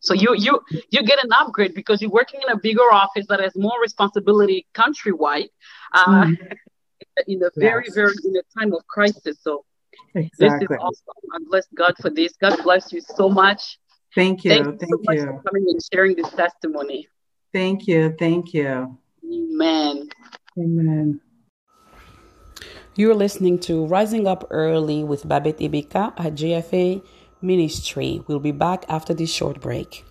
So 0.00 0.12
you 0.12 0.34
you 0.36 0.60
you 0.90 1.02
get 1.02 1.22
an 1.24 1.30
upgrade 1.32 1.74
because 1.74 2.02
you're 2.02 2.10
working 2.10 2.40
in 2.46 2.52
a 2.52 2.58
bigger 2.58 2.92
office 2.92 3.26
that 3.28 3.40
has 3.40 3.52
more 3.56 3.80
responsibility 3.80 4.66
countrywide, 4.74 5.48
uh, 5.94 6.24
mm-hmm. 6.24 6.52
in 7.26 7.42
a 7.42 7.50
very 7.56 7.84
yes. 7.86 7.94
very 7.94 8.12
in 8.24 8.36
a 8.36 8.60
time 8.60 8.72
of 8.74 8.86
crisis. 8.86 9.38
So 9.40 9.64
exactly. 10.14 10.66
this 10.66 10.76
is 10.76 10.76
awesome. 10.78 11.30
I 11.34 11.38
bless 11.48 11.66
God 11.74 11.94
for 12.00 12.10
this. 12.10 12.34
God 12.38 12.62
bless 12.62 12.92
you 12.92 13.00
so 13.00 13.30
much. 13.30 13.78
Thank 14.14 14.44
you. 14.44 14.50
Thank, 14.50 14.80
Thank 14.80 14.90
you 14.90 14.98
so 15.04 15.12
you. 15.14 15.26
for 15.26 15.42
coming 15.42 15.66
and 15.68 15.80
sharing 15.92 16.16
this 16.16 16.30
testimony. 16.30 17.08
Thank 17.52 17.86
you. 17.86 18.14
Thank 18.18 18.54
you. 18.54 18.96
Amen. 19.24 20.08
Amen. 20.58 21.20
You're 22.96 23.14
listening 23.14 23.58
to 23.60 23.84
Rising 23.86 24.28
Up 24.28 24.46
Early 24.50 25.02
with 25.02 25.26
Babette 25.28 25.58
Ibeka 25.58 26.12
at 26.16 26.34
JFA 26.34 27.04
ministry. 27.42 28.22
We'll 28.28 28.38
be 28.38 28.52
back 28.52 28.84
after 28.88 29.12
this 29.12 29.32
short 29.32 29.60
break. 29.60 30.04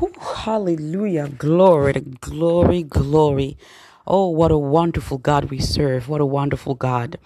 Ooh, 0.00 0.12
hallelujah. 0.20 1.28
Glory 1.28 1.94
to 1.94 2.00
glory, 2.00 2.84
glory. 2.84 3.58
Oh, 4.06 4.28
what 4.28 4.52
a 4.52 4.58
wonderful 4.58 5.18
God 5.18 5.50
we 5.50 5.58
serve. 5.58 6.08
What 6.08 6.20
a 6.20 6.26
wonderful 6.26 6.76
God. 6.76 7.18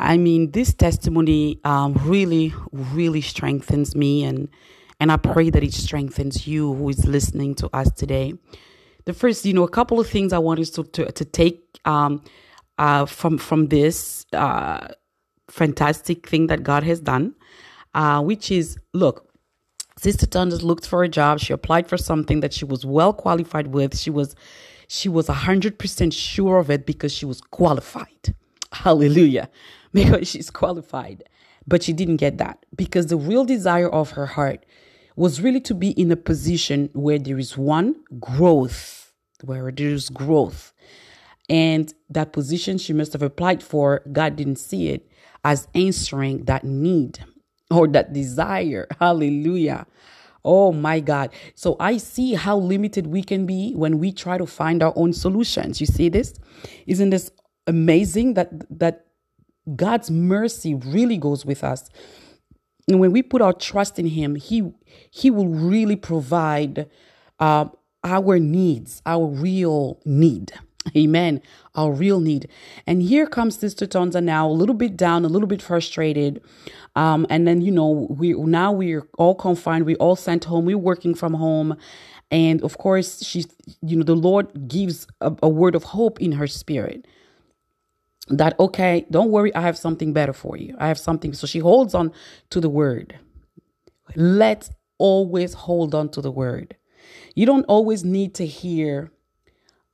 I 0.00 0.16
mean, 0.16 0.52
this 0.52 0.72
testimony 0.72 1.60
um, 1.62 1.92
really, 2.04 2.54
really 2.72 3.20
strengthens 3.20 3.94
me, 3.94 4.24
and 4.24 4.48
and 4.98 5.12
I 5.12 5.18
pray 5.18 5.50
that 5.50 5.62
it 5.62 5.74
strengthens 5.74 6.46
you 6.46 6.72
who 6.72 6.88
is 6.88 7.04
listening 7.04 7.54
to 7.56 7.68
us 7.76 7.90
today. 7.92 8.32
The 9.04 9.12
first, 9.12 9.44
you 9.44 9.52
know, 9.52 9.62
a 9.62 9.68
couple 9.68 10.00
of 10.00 10.08
things 10.08 10.32
I 10.32 10.38
want 10.38 10.58
us 10.58 10.70
to 10.70 10.84
to, 10.84 11.12
to 11.12 11.24
take 11.26 11.78
um, 11.84 12.24
uh, 12.78 13.04
from 13.04 13.36
from 13.36 13.66
this 13.66 14.24
uh, 14.32 14.88
fantastic 15.48 16.26
thing 16.26 16.46
that 16.46 16.62
God 16.62 16.82
has 16.82 17.00
done, 17.00 17.34
uh, 17.94 18.22
which 18.22 18.50
is 18.50 18.78
look. 18.94 19.26
Sister 19.98 20.26
Tonza 20.26 20.62
looked 20.62 20.86
for 20.86 21.02
a 21.02 21.10
job. 21.10 21.40
She 21.40 21.52
applied 21.52 21.86
for 21.86 21.98
something 21.98 22.40
that 22.40 22.54
she 22.54 22.64
was 22.64 22.86
well 22.86 23.12
qualified 23.12 23.66
with. 23.66 23.98
She 23.98 24.08
was 24.08 24.34
she 24.88 25.10
was 25.10 25.26
100% 25.28 26.12
sure 26.12 26.56
of 26.58 26.70
it 26.70 26.86
because 26.86 27.12
she 27.12 27.26
was 27.26 27.42
qualified. 27.42 28.34
Hallelujah. 28.72 29.50
Because 29.92 30.28
she's 30.28 30.50
qualified. 30.50 31.24
But 31.66 31.82
she 31.82 31.92
didn't 31.92 32.16
get 32.16 32.38
that 32.38 32.64
because 32.74 33.06
the 33.06 33.16
real 33.16 33.44
desire 33.44 33.88
of 33.88 34.12
her 34.12 34.26
heart 34.26 34.64
was 35.16 35.40
really 35.40 35.60
to 35.60 35.74
be 35.74 35.90
in 35.90 36.10
a 36.10 36.16
position 36.16 36.88
where 36.94 37.18
there 37.18 37.38
is 37.38 37.56
one 37.56 37.96
growth, 38.18 39.12
where 39.44 39.70
there 39.70 39.88
is 39.88 40.08
growth. 40.08 40.72
And 41.48 41.92
that 42.08 42.32
position 42.32 42.78
she 42.78 42.92
must 42.92 43.12
have 43.12 43.22
applied 43.22 43.62
for, 43.62 44.02
God 44.12 44.36
didn't 44.36 44.56
see 44.56 44.88
it 44.88 45.10
as 45.44 45.68
answering 45.74 46.44
that 46.44 46.64
need 46.64 47.24
or 47.70 47.88
that 47.88 48.12
desire. 48.12 48.86
Hallelujah. 48.98 49.86
Oh 50.44 50.72
my 50.72 51.00
God. 51.00 51.30
So 51.54 51.76
I 51.78 51.98
see 51.98 52.34
how 52.34 52.56
limited 52.56 53.06
we 53.06 53.22
can 53.22 53.46
be 53.46 53.74
when 53.74 53.98
we 53.98 54.12
try 54.12 54.38
to 54.38 54.46
find 54.46 54.82
our 54.82 54.92
own 54.96 55.12
solutions. 55.12 55.80
You 55.80 55.86
see 55.86 56.08
this? 56.08 56.34
Isn't 56.86 57.10
this 57.10 57.30
amazing 57.66 58.34
that 58.34 58.50
that 58.78 59.06
God's 59.76 60.10
mercy 60.10 60.74
really 60.74 61.16
goes 61.16 61.44
with 61.44 61.62
us? 61.64 61.88
And 62.88 62.98
when 63.00 63.12
we 63.12 63.22
put 63.22 63.42
our 63.42 63.52
trust 63.52 63.98
in 63.98 64.06
Him, 64.06 64.34
He 64.34 64.72
He 65.10 65.30
will 65.30 65.48
really 65.48 65.96
provide 65.96 66.88
uh, 67.38 67.66
our 68.04 68.38
needs, 68.38 69.02
our 69.06 69.26
real 69.26 70.00
need. 70.04 70.52
Amen. 70.96 71.42
Our 71.74 71.92
real 71.92 72.20
need. 72.20 72.48
And 72.86 73.02
here 73.02 73.26
comes 73.26 73.58
Sister 73.58 73.86
Tonza 73.86 74.22
now, 74.22 74.48
a 74.48 74.50
little 74.52 74.74
bit 74.74 74.96
down, 74.96 75.24
a 75.24 75.28
little 75.28 75.46
bit 75.46 75.60
frustrated. 75.60 76.42
Um, 76.96 77.26
and 77.28 77.46
then, 77.46 77.60
you 77.60 77.70
know, 77.70 78.06
we 78.10 78.32
now 78.32 78.72
we're 78.72 79.06
all 79.18 79.34
confined, 79.34 79.84
we 79.84 79.96
all 79.96 80.16
sent 80.16 80.44
home, 80.44 80.64
we're 80.64 80.78
working 80.78 81.14
from 81.14 81.34
home. 81.34 81.76
And 82.30 82.62
of 82.62 82.78
course, 82.78 83.22
she's, 83.22 83.46
you 83.82 83.96
know, 83.96 84.04
the 84.04 84.14
Lord 84.14 84.68
gives 84.68 85.06
a, 85.20 85.34
a 85.42 85.48
word 85.48 85.74
of 85.74 85.84
hope 85.84 86.20
in 86.20 86.32
her 86.32 86.46
spirit 86.46 87.06
that, 88.30 88.58
okay, 88.60 89.06
don't 89.10 89.30
worry, 89.30 89.54
I 89.54 89.62
have 89.62 89.78
something 89.78 90.12
better 90.12 90.32
for 90.32 90.56
you. 90.56 90.76
I 90.78 90.88
have 90.88 90.98
something. 90.98 91.34
So 91.34 91.46
she 91.46 91.60
holds 91.60 91.94
on 91.94 92.12
to 92.50 92.60
the 92.60 92.70
word. 92.70 93.18
Let's 94.16 94.70
always 94.98 95.54
hold 95.54 95.94
on 95.94 96.10
to 96.10 96.20
the 96.20 96.30
word. 96.32 96.76
You 97.34 97.46
don't 97.46 97.64
always 97.66 98.04
need 98.04 98.34
to 98.36 98.46
hear 98.46 99.12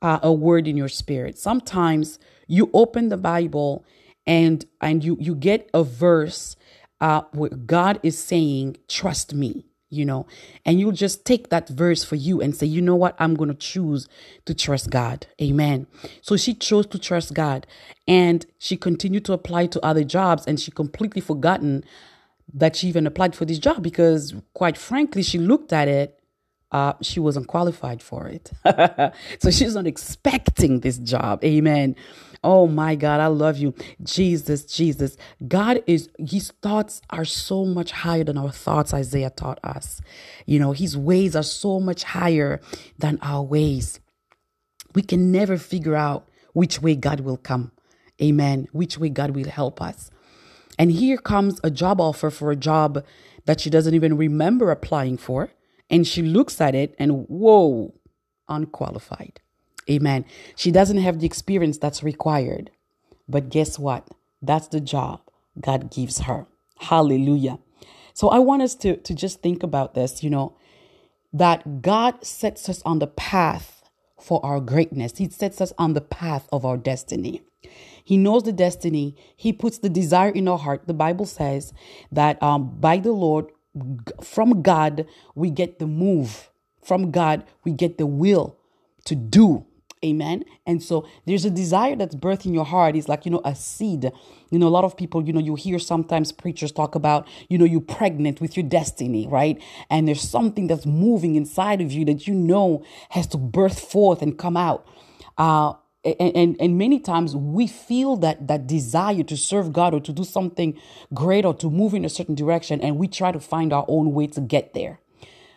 uh, 0.01 0.19
a 0.23 0.33
word 0.33 0.67
in 0.67 0.77
your 0.77 0.89
spirit. 0.89 1.37
Sometimes 1.37 2.19
you 2.47 2.69
open 2.73 3.09
the 3.09 3.17
Bible 3.17 3.85
and 4.25 4.65
and 4.81 5.03
you 5.03 5.17
you 5.19 5.35
get 5.35 5.69
a 5.73 5.83
verse 5.83 6.55
uh, 7.01 7.21
where 7.33 7.49
God 7.49 7.99
is 8.03 8.19
saying, 8.19 8.77
"Trust 8.87 9.33
me." 9.33 9.65
You 9.89 10.03
know, 10.03 10.27
and 10.65 10.81
you'll 10.81 10.91
just 10.91 11.23
take 11.23 11.49
that 11.49 11.69
verse 11.69 12.03
for 12.03 12.15
you 12.15 12.41
and 12.41 12.53
say, 12.53 12.65
you 12.65 12.81
know 12.81 12.95
what, 12.95 13.15
I'm 13.19 13.35
going 13.35 13.49
to 13.49 13.55
choose 13.55 14.09
to 14.45 14.53
trust 14.53 14.89
God. 14.89 15.27
Amen. 15.41 15.87
So 16.21 16.35
she 16.35 16.53
chose 16.53 16.85
to 16.87 16.99
trust 16.99 17.33
God 17.33 17.65
and 18.05 18.45
she 18.57 18.75
continued 18.75 19.23
to 19.25 19.33
apply 19.33 19.67
to 19.67 19.85
other 19.85 20.03
jobs 20.03 20.45
and 20.45 20.59
she 20.59 20.71
completely 20.71 21.21
forgotten 21.21 21.85
that 22.53 22.75
she 22.75 22.87
even 22.89 23.07
applied 23.07 23.33
for 23.33 23.45
this 23.45 23.59
job 23.59 23.81
because 23.81 24.35
quite 24.53 24.77
frankly, 24.77 25.23
she 25.23 25.37
looked 25.37 25.71
at 25.71 25.87
it 25.87 26.16
uh, 26.71 26.93
she 27.01 27.19
wasn't 27.19 27.47
qualified 27.47 28.01
for 28.01 28.27
it. 28.27 28.51
so 29.39 29.51
she's 29.51 29.75
not 29.75 29.87
expecting 29.87 30.81
this 30.81 30.97
job. 30.97 31.43
Amen. 31.43 31.95
Oh 32.43 32.67
my 32.67 32.95
God, 32.95 33.19
I 33.19 33.27
love 33.27 33.57
you. 33.57 33.73
Jesus, 34.03 34.65
Jesus. 34.65 35.17
God 35.47 35.81
is, 35.87 36.09
his 36.19 36.51
thoughts 36.61 37.01
are 37.09 37.25
so 37.25 37.65
much 37.65 37.91
higher 37.91 38.23
than 38.23 38.37
our 38.37 38.51
thoughts, 38.51 38.93
Isaiah 38.93 39.29
taught 39.29 39.59
us. 39.63 40.01
You 40.45 40.59
know, 40.59 40.71
his 40.71 40.95
ways 40.97 41.35
are 41.35 41.43
so 41.43 41.79
much 41.79 42.03
higher 42.03 42.61
than 42.97 43.17
our 43.21 43.43
ways. 43.43 43.99
We 44.93 45.01
can 45.01 45.31
never 45.31 45.57
figure 45.57 45.95
out 45.95 46.27
which 46.53 46.81
way 46.81 46.95
God 46.95 47.21
will 47.21 47.37
come. 47.37 47.71
Amen. 48.21 48.67
Which 48.71 48.97
way 48.97 49.09
God 49.09 49.31
will 49.31 49.49
help 49.49 49.81
us. 49.81 50.09
And 50.79 50.91
here 50.91 51.17
comes 51.17 51.59
a 51.63 51.71
job 51.71 51.99
offer 51.99 52.29
for 52.29 52.51
a 52.51 52.55
job 52.55 53.03
that 53.45 53.61
she 53.61 53.69
doesn't 53.69 53.93
even 53.93 54.17
remember 54.17 54.69
applying 54.69 55.17
for 55.17 55.49
and 55.89 56.05
she 56.05 56.21
looks 56.21 56.59
at 56.61 56.75
it 56.75 56.95
and 56.99 57.27
whoa, 57.27 57.93
unqualified. 58.47 59.39
Amen. 59.89 60.25
She 60.55 60.71
doesn't 60.71 60.97
have 60.97 61.19
the 61.19 61.25
experience 61.25 61.77
that's 61.77 62.03
required. 62.03 62.71
But 63.27 63.49
guess 63.49 63.79
what? 63.79 64.07
That's 64.41 64.67
the 64.67 64.81
job 64.81 65.21
God 65.59 65.91
gives 65.91 66.19
her. 66.21 66.45
Hallelujah. 66.79 67.59
So 68.13 68.29
I 68.29 68.39
want 68.39 68.61
us 68.61 68.75
to, 68.75 68.97
to 68.97 69.13
just 69.13 69.41
think 69.41 69.63
about 69.63 69.93
this, 69.93 70.23
you 70.23 70.29
know, 70.29 70.55
that 71.33 71.81
God 71.81 72.25
sets 72.25 72.67
us 72.69 72.81
on 72.83 72.99
the 72.99 73.07
path 73.07 73.83
for 74.19 74.43
our 74.45 74.59
greatness. 74.59 75.17
He 75.17 75.29
sets 75.29 75.61
us 75.61 75.71
on 75.77 75.93
the 75.93 76.01
path 76.01 76.47
of 76.51 76.65
our 76.65 76.77
destiny. 76.77 77.43
He 78.03 78.17
knows 78.17 78.43
the 78.43 78.53
destiny. 78.53 79.15
He 79.35 79.51
puts 79.51 79.77
the 79.79 79.89
desire 79.89 80.29
in 80.29 80.47
our 80.47 80.57
heart. 80.57 80.87
The 80.87 80.93
Bible 80.93 81.25
says 81.25 81.73
that 82.11 82.41
um, 82.41 82.79
by 82.79 82.97
the 82.97 83.11
Lord 83.11 83.47
from 84.21 84.61
God, 84.61 85.05
we 85.35 85.49
get 85.49 85.79
the 85.79 85.87
move. 85.87 86.49
From 86.83 87.11
God, 87.11 87.43
we 87.63 87.71
get 87.71 87.97
the 87.97 88.05
will 88.05 88.57
to 89.05 89.15
do. 89.15 89.65
Amen. 90.05 90.45
And 90.67 90.81
so 90.81 91.07
there's 91.25 91.43
a 91.43 91.49
desire 91.49 91.95
that's 91.95 92.13
birthed 92.13 92.45
in 92.45 92.53
your 92.53 92.65
heart. 92.65 92.95
It's 92.95 93.09
like, 93.09 93.25
you 93.25 93.31
know, 93.31 93.41
a 93.43 93.55
seed. 93.55 94.11
You 94.51 94.59
know, 94.59 94.67
a 94.67 94.69
lot 94.69 94.83
of 94.83 94.95
people, 94.95 95.23
you 95.25 95.33
know, 95.33 95.39
you 95.39 95.55
hear 95.55 95.79
sometimes 95.79 96.31
preachers 96.31 96.71
talk 96.71 96.93
about, 96.93 97.27
you 97.49 97.57
know, 97.57 97.65
you're 97.65 97.81
pregnant 97.81 98.39
with 98.39 98.55
your 98.55 98.65
destiny, 98.65 99.27
right? 99.27 99.61
And 99.89 100.07
there's 100.07 100.21
something 100.21 100.67
that's 100.67 100.85
moving 100.85 101.35
inside 101.35 101.81
of 101.81 101.91
you 101.91 102.05
that 102.05 102.27
you 102.27 102.35
know 102.35 102.85
has 103.09 103.25
to 103.27 103.37
birth 103.37 103.79
forth 103.79 104.21
and 104.21 104.37
come 104.37 104.55
out. 104.55 104.87
Uh, 105.37 105.73
and, 106.19 106.35
and, 106.35 106.55
and 106.59 106.77
many 106.77 106.99
times 106.99 107.35
we 107.35 107.67
feel 107.67 108.15
that 108.17 108.47
that 108.47 108.67
desire 108.67 109.23
to 109.23 109.37
serve 109.37 109.73
God 109.73 109.93
or 109.93 109.99
to 110.01 110.13
do 110.13 110.23
something 110.23 110.79
great 111.13 111.45
or 111.45 111.53
to 111.55 111.69
move 111.69 111.93
in 111.93 112.05
a 112.05 112.09
certain 112.09 112.35
direction 112.35 112.81
and 112.81 112.97
we 112.97 113.07
try 113.07 113.31
to 113.31 113.39
find 113.39 113.73
our 113.73 113.85
own 113.87 114.13
way 114.13 114.27
to 114.27 114.41
get 114.41 114.73
there. 114.73 114.99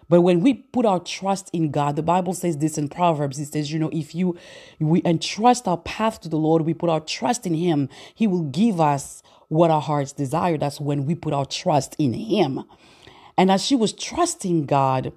But 0.08 0.22
when 0.22 0.40
we 0.40 0.54
put 0.54 0.84
our 0.84 0.98
trust 0.98 1.50
in 1.52 1.70
God, 1.70 1.94
the 1.94 2.02
Bible 2.02 2.34
says 2.34 2.58
this 2.58 2.76
in 2.76 2.88
Proverbs. 2.88 3.38
It 3.38 3.52
says, 3.52 3.72
you 3.72 3.78
know, 3.78 3.90
if 3.92 4.12
you 4.12 4.36
we 4.80 5.02
entrust 5.04 5.68
our 5.68 5.78
path 5.78 6.20
to 6.22 6.28
the 6.28 6.36
Lord, 6.36 6.62
we 6.62 6.74
put 6.74 6.90
our 6.90 6.98
trust 7.00 7.46
in 7.46 7.54
Him, 7.54 7.88
He 8.12 8.26
will 8.26 8.42
give 8.42 8.80
us 8.80 9.22
what 9.46 9.70
our 9.70 9.80
hearts 9.80 10.12
desire. 10.12 10.58
That's 10.58 10.80
when 10.80 11.06
we 11.06 11.14
put 11.14 11.32
our 11.32 11.46
trust 11.46 11.94
in 11.96 12.12
Him. 12.12 12.64
And 13.38 13.52
as 13.52 13.64
she 13.64 13.76
was 13.76 13.92
trusting 13.92 14.66
God, 14.66 15.12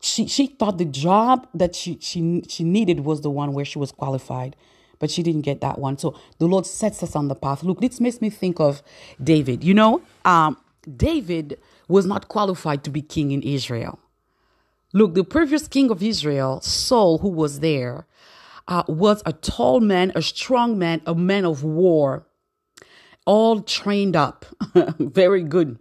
she 0.00 0.26
she 0.26 0.46
thought 0.46 0.78
the 0.78 0.84
job 0.84 1.46
that 1.54 1.74
she 1.74 1.98
she 2.00 2.42
she 2.48 2.64
needed 2.64 3.00
was 3.00 3.20
the 3.20 3.30
one 3.30 3.52
where 3.52 3.64
she 3.64 3.78
was 3.78 3.92
qualified 3.92 4.56
but 4.98 5.10
she 5.10 5.22
didn't 5.22 5.40
get 5.40 5.62
that 5.62 5.78
one. 5.78 5.96
So 5.96 6.14
the 6.38 6.46
lord 6.46 6.66
sets 6.66 7.02
us 7.02 7.16
on 7.16 7.28
the 7.28 7.34
path. 7.34 7.62
Look 7.62 7.80
this 7.80 8.00
makes 8.00 8.20
me 8.20 8.30
think 8.30 8.60
of 8.60 8.82
david. 9.22 9.62
You 9.62 9.74
know 9.74 10.02
um 10.24 10.56
david 10.96 11.58
was 11.88 12.06
not 12.06 12.28
qualified 12.28 12.82
to 12.84 12.90
be 12.90 13.02
king 13.02 13.30
in 13.30 13.42
israel. 13.42 13.98
Look 14.92 15.14
the 15.14 15.24
previous 15.24 15.68
king 15.68 15.90
of 15.90 16.02
israel 16.02 16.60
saul 16.62 17.18
who 17.18 17.28
was 17.28 17.60
there 17.60 18.06
uh, 18.68 18.84
was 18.88 19.22
a 19.26 19.32
tall 19.32 19.80
man 19.80 20.12
a 20.14 20.22
strong 20.22 20.78
man 20.78 21.02
a 21.06 21.14
man 21.14 21.44
of 21.44 21.62
war 21.62 22.26
all 23.26 23.60
trained 23.60 24.16
up 24.16 24.46
very 24.98 25.42
good 25.42 25.78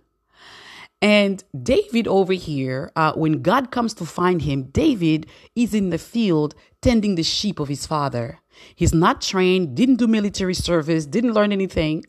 and 1.01 1.43
David 1.61 2.07
over 2.07 2.33
here, 2.33 2.91
uh, 2.95 3.13
when 3.13 3.41
God 3.41 3.71
comes 3.71 3.93
to 3.95 4.05
find 4.05 4.41
him, 4.41 4.63
David 4.63 5.27
is 5.55 5.73
in 5.73 5.89
the 5.91 5.97
field 5.97 6.55
tending 6.81 7.15
the 7.15 7.23
sheep 7.23 7.59
of 7.59 7.69
his 7.69 7.85
father. 7.85 8.39
He's 8.75 8.93
not 8.93 9.21
trained, 9.21 9.75
didn't 9.75 9.95
do 9.95 10.07
military 10.07 10.53
service, 10.53 11.05
didn't 11.05 11.33
learn 11.33 11.51
anything 11.53 12.05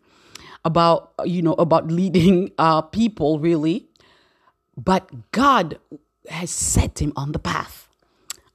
about, 0.65 1.13
you 1.25 1.43
know, 1.43 1.55
about 1.55 1.89
leading 1.89 2.51
uh, 2.59 2.83
people 2.83 3.39
really. 3.39 3.87
But 4.77 5.31
God 5.31 5.79
has 6.29 6.51
set 6.51 7.01
him 7.01 7.13
on 7.17 7.33
the 7.33 7.39
path. 7.39 7.89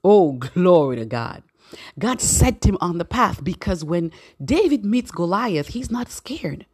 Oh, 0.04 0.34
glory 0.34 0.98
to 0.98 1.06
God. 1.06 1.44
God 1.98 2.22
set 2.22 2.66
him 2.66 2.78
on 2.80 2.98
the 2.98 3.06
path 3.06 3.44
because 3.44 3.84
when 3.84 4.12
David 4.44 4.86
meets 4.86 5.12
Goliath, 5.12 5.70
he's 5.70 5.90
not 5.90 6.10
scared. 6.10 6.66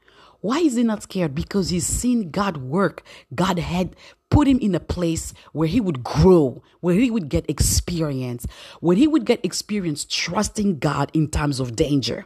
Why 0.41 0.59
is 0.59 0.75
he 0.75 0.83
not 0.83 1.03
scared? 1.03 1.35
Because 1.35 1.69
he's 1.69 1.85
seen 1.85 2.31
God 2.31 2.57
work. 2.57 3.03
God 3.33 3.59
had 3.59 3.95
put 4.31 4.47
him 4.47 4.57
in 4.59 4.73
a 4.73 4.79
place 4.79 5.33
where 5.53 5.67
he 5.67 5.79
would 5.79 6.03
grow, 6.03 6.63
where 6.79 6.95
he 6.95 7.11
would 7.11 7.29
get 7.29 7.47
experience, 7.49 8.47
where 8.79 8.97
he 8.97 9.07
would 9.07 9.25
get 9.25 9.45
experience 9.45 10.03
trusting 10.03 10.79
God 10.79 11.11
in 11.13 11.29
times 11.29 11.59
of 11.59 11.75
danger. 11.75 12.25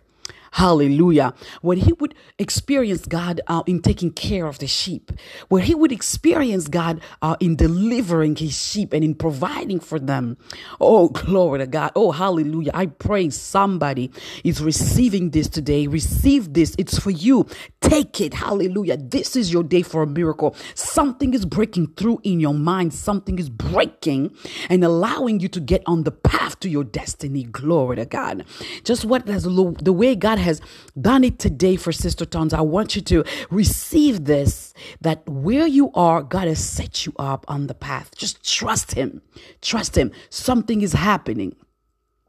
Hallelujah. 0.55 1.33
When 1.61 1.79
he 1.79 1.91
would 1.99 2.15
experience 2.39 3.05
God 3.05 3.41
uh, 3.47 3.63
in 3.67 3.81
taking 3.81 4.09
care 4.09 4.45
of 4.45 4.59
the 4.59 4.67
sheep, 4.67 5.11
where 5.49 5.61
he 5.61 5.75
would 5.75 5.91
experience 5.91 6.69
God 6.69 7.01
uh, 7.21 7.35
in 7.41 7.57
delivering 7.57 8.37
his 8.37 8.57
sheep 8.57 8.93
and 8.93 9.03
in 9.03 9.15
providing 9.15 9.81
for 9.81 9.99
them. 9.99 10.37
Oh, 10.79 11.09
glory 11.09 11.59
to 11.59 11.67
God. 11.67 11.91
Oh, 11.93 12.11
hallelujah. 12.11 12.71
I 12.73 12.85
pray 12.85 13.29
somebody 13.31 14.11
is 14.45 14.63
receiving 14.63 15.31
this 15.31 15.49
today. 15.49 15.87
Receive 15.87 16.53
this. 16.53 16.73
It's 16.77 16.97
for 16.97 17.11
you. 17.11 17.47
Take 17.81 18.21
it. 18.21 18.33
Hallelujah. 18.33 18.95
This 18.95 19.35
is 19.35 19.51
your 19.51 19.63
day 19.63 19.81
for 19.81 20.03
a 20.03 20.07
miracle. 20.07 20.55
Something 20.73 21.33
is 21.33 21.45
breaking 21.45 21.95
through 21.97 22.21
in 22.23 22.39
your 22.39 22.53
mind. 22.53 22.93
Something 22.93 23.39
is 23.39 23.49
breaking 23.49 24.33
and 24.69 24.85
allowing 24.85 25.41
you 25.41 25.49
to 25.49 25.59
get 25.59 25.83
on 25.85 26.03
the 26.03 26.11
path 26.11 26.61
to 26.61 26.69
your 26.69 26.85
destiny. 26.85 27.43
Glory 27.43 27.97
to 27.97 28.05
God. 28.05 28.45
Just 28.85 29.03
what 29.03 29.25
the, 29.25 29.75
the 29.81 29.91
way 29.93 30.15
God 30.15 30.44
has 30.45 30.61
done 30.99 31.23
it 31.25 31.39
today 31.39 31.75
for 31.75 31.91
Sister 31.91 32.25
Tons. 32.25 32.53
I 32.53 32.61
want 32.61 32.95
you 32.95 33.01
to 33.03 33.25
receive 33.51 34.25
this 34.25 34.73
that 35.01 35.27
where 35.27 35.67
you 35.67 35.91
are, 35.93 36.23
God 36.23 36.47
has 36.47 36.63
set 36.63 37.05
you 37.05 37.13
up 37.19 37.45
on 37.49 37.67
the 37.67 37.75
path. 37.75 38.15
Just 38.15 38.43
trust 38.49 38.93
Him. 38.93 39.21
Trust 39.61 39.97
Him. 39.97 40.11
Something 40.29 40.81
is 40.81 40.93
happening. 40.93 41.55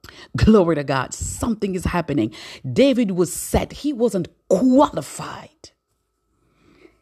Glory 0.36 0.76
to 0.76 0.84
God. 0.84 1.14
Something 1.14 1.74
is 1.74 1.84
happening. 1.84 2.34
David 2.70 3.12
was 3.12 3.32
set, 3.32 3.72
he 3.72 3.92
wasn't 3.92 4.28
qualified. 4.48 5.70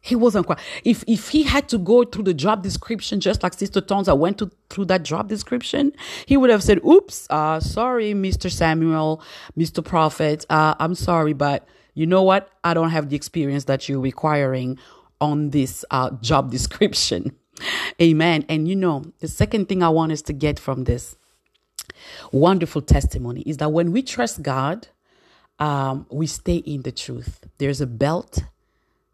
He 0.05 0.15
wasn't 0.15 0.45
quite. 0.45 0.59
If 0.85 1.03
if 1.09 1.31
he 1.31 1.45
had 1.45 1.67
to 1.71 1.79
go 1.79 2.05
through 2.05 2.25
the 2.25 2.35
job 2.35 2.63
description, 2.63 3.21
just 3.21 3.43
like 3.43 3.55
Sister 3.55 3.81
Tonza 3.81 4.15
went 4.15 4.37
to, 4.37 4.51
through 4.69 4.85
that 4.87 5.03
job 5.03 5.31
description, 5.31 5.95
he 6.27 6.37
would 6.37 6.51
have 6.51 6.63
said, 6.63 6.85
"Oops, 6.85 7.27
uh, 7.31 7.59
sorry, 7.59 8.13
Mr. 8.13 8.53
Samuel, 8.53 9.23
Mr. 9.57 9.83
Prophet, 9.83 10.45
uh, 10.51 10.75
I'm 10.79 10.95
sorry, 10.95 11.33
but 11.33 11.67
you 11.95 12.05
know 12.05 12.23
what? 12.23 12.51
I 12.63 12.75
don't 12.75 12.91
have 12.91 13.09
the 13.09 13.17
experience 13.17 13.65
that 13.65 13.89
you're 13.89 13.99
requiring 13.99 14.79
on 15.23 15.51
this 15.51 15.87
uh, 15.91 16.11
job 16.21 16.51
description." 16.51 17.35
Amen. 18.03 18.45
And 18.51 18.69
you 18.69 18.77
know, 18.77 19.05
the 19.21 19.29
second 19.29 19.71
thing 19.71 19.83
I 19.83 19.89
want 19.89 20.13
us 20.13 20.21
to 20.23 20.35
get 20.35 20.59
from 20.59 20.85
this 20.85 21.17
wonderful 22.31 22.83
testimony 22.83 23.41
is 23.47 23.57
that 23.57 23.73
when 23.73 23.91
we 23.91 24.03
trust 24.03 24.43
God, 24.43 24.89
um, 25.59 26.07
we 26.11 26.27
stay 26.27 26.57
in 26.57 26.83
the 26.83 26.93
truth. 26.93 27.47
There's 27.57 27.81
a 27.81 27.87
belt 27.87 28.45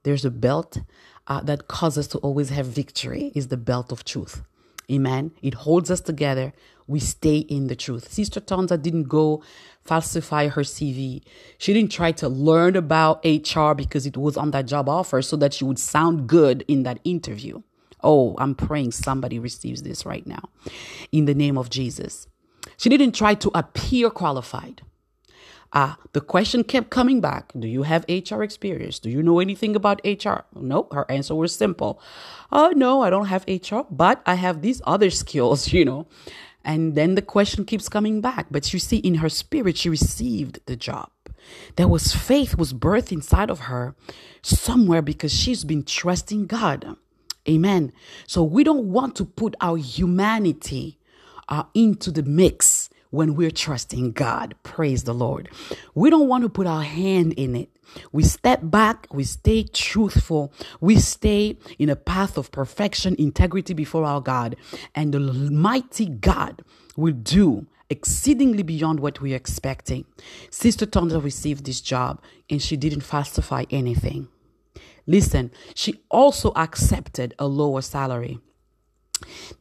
there's 0.03 0.25
a 0.25 0.31
belt 0.31 0.79
uh, 1.27 1.41
that 1.43 1.69
causes 1.69 2.07
us 2.07 2.09
to 2.09 2.19
always 2.19 2.51
have 2.51 2.67
victory, 2.67 3.33
is 3.35 3.49
the 3.49 3.57
belt 3.57 3.93
of 3.93 4.05
truth. 4.05 4.43
Amen. 4.91 5.33
It 5.41 5.55
holds 5.55 5.91
us 5.91 6.01
together. 6.01 6.53
We 6.89 6.99
stay 6.99 7.39
in 7.39 7.69
the 7.69 7.77
truth. 7.77 8.13
Sister 8.13 8.41
Tonza 8.41 8.81
didn't 8.81 9.05
go 9.05 9.43
falsify 9.85 10.49
her 10.49 10.63
CV. 10.63 11.23
She 11.59 11.73
didn't 11.73 11.93
try 11.93 12.11
to 12.13 12.29
learn 12.29 12.75
about 12.75 13.25
HR 13.25 13.75
because 13.75 14.07
it 14.07 14.17
was 14.17 14.37
on 14.37 14.51
that 14.51 14.67
job 14.67 14.89
offer 14.89 15.23
so 15.23 15.37
that 15.37 15.55
she 15.55 15.65
would 15.65 15.79
sound 15.79 16.29
good 16.29 16.65
in 16.67 16.83
that 16.83 16.99
interview. 17.05 17.63
Oh, 18.03 18.35
I'm 18.39 18.57
praying 18.57 18.93
somebody 18.93 19.39
receives 19.39 19.83
this 19.83 20.05
right 20.05 20.27
now 20.27 20.49
in 21.13 21.27
the 21.27 21.35
name 21.35 21.57
of 21.57 21.71
Jesus. 21.71 22.27
She 22.77 22.89
didn't 22.89 23.15
try 23.15 23.35
to 23.35 23.51
appear 23.55 24.11
qualified. 24.11 24.83
Ah, 25.73 25.99
the 26.13 26.21
question 26.21 26.65
kept 26.65 26.91
coming 26.91 27.21
back. 27.21 27.53
Do 27.57 27.69
you 27.69 27.85
have 27.85 28.05
HR 28.09 28.43
experience? 28.43 28.99
Do 28.99 29.09
you 29.09 29.23
know 29.23 29.39
anything 29.39 29.77
about 29.77 30.01
HR? 30.05 30.41
No, 30.55 30.89
her 30.91 31.09
answer 31.09 31.35
was 31.35 31.55
simple. 31.55 32.01
Oh, 32.51 32.73
no, 32.75 33.03
I 33.03 33.11
don't 33.11 33.27
have 33.27 33.45
HR, 33.47 33.83
but 33.89 34.21
I 34.27 34.35
have 34.35 34.63
these 34.63 34.83
other 34.85 35.11
skills, 35.23 35.73
you 35.73 35.85
know. 35.85 36.07
And 36.65 36.95
then 36.95 37.15
the 37.15 37.23
question 37.23 37.65
keeps 37.65 37.89
coming 37.89 38.21
back. 38.21 38.47
But 38.51 38.73
you 38.73 38.79
see, 38.79 38.99
in 38.99 39.17
her 39.17 39.29
spirit, 39.29 39.77
she 39.77 39.89
received 39.89 40.59
the 40.67 40.77
job. 40.77 41.11
There 41.77 41.89
was 41.89 42.13
faith 42.15 42.57
was 42.59 42.73
birthed 42.73 43.13
inside 43.13 43.49
of 43.49 43.61
her 43.61 43.95
somewhere 44.43 45.03
because 45.03 45.33
she's 45.33 45.65
been 45.65 45.85
trusting 45.85 46.47
God. 46.47 46.97
Amen. 47.49 47.93
So 48.27 48.43
we 48.43 48.65
don't 48.65 48.93
want 48.93 49.17
to 49.17 49.25
put 49.25 49.55
our 49.61 49.79
humanity 49.79 50.99
uh, 51.49 51.65
into 51.75 52.11
the 52.11 52.23
mix 52.23 52.90
when 53.11 53.35
we're 53.35 53.51
trusting 53.51 54.13
God. 54.13 54.55
Praise 54.63 55.05
the 55.05 55.15
Lord. 55.15 55.49
We 55.95 56.11
don't 56.11 56.29
want 56.29 56.45
to 56.45 56.49
put 56.49 56.67
our 56.67 56.83
hand 56.83 57.35
in 57.35 57.55
it. 57.57 57.69
We 58.13 58.23
step 58.23 58.61
back, 58.63 59.09
we 59.13 59.25
stay 59.25 59.65
truthful, 59.65 60.53
we 60.81 60.97
stay 60.97 61.59
in 61.79 61.91
a 61.91 61.97
path 61.97 62.39
of 62.39 62.53
perfection, 62.53 63.17
integrity 63.19 63.75
before 63.75 64.05
our 64.05 64.21
God, 64.21 64.55
and 64.95 65.13
the 65.13 65.19
mighty 65.19 66.07
God 66.07 66.63
will 66.97 67.15
do 67.15 67.67
exceedingly 67.89 68.63
beyond 68.63 69.01
what 69.01 69.21
we're 69.21 69.35
expecting. 69.35 70.05
Sister 70.51 70.87
Tonza 70.87 71.23
received 71.23 71.67
this 71.67 71.81
job 71.81 72.23
and 72.49 72.63
she 72.63 72.77
didn't 72.77 73.01
falsify 73.01 73.65
anything. 73.71 74.29
Listen, 75.07 75.51
she 75.75 76.01
also 76.09 76.53
accepted 76.55 77.35
a 77.39 77.49
lower 77.49 77.83
salary. 77.83 78.39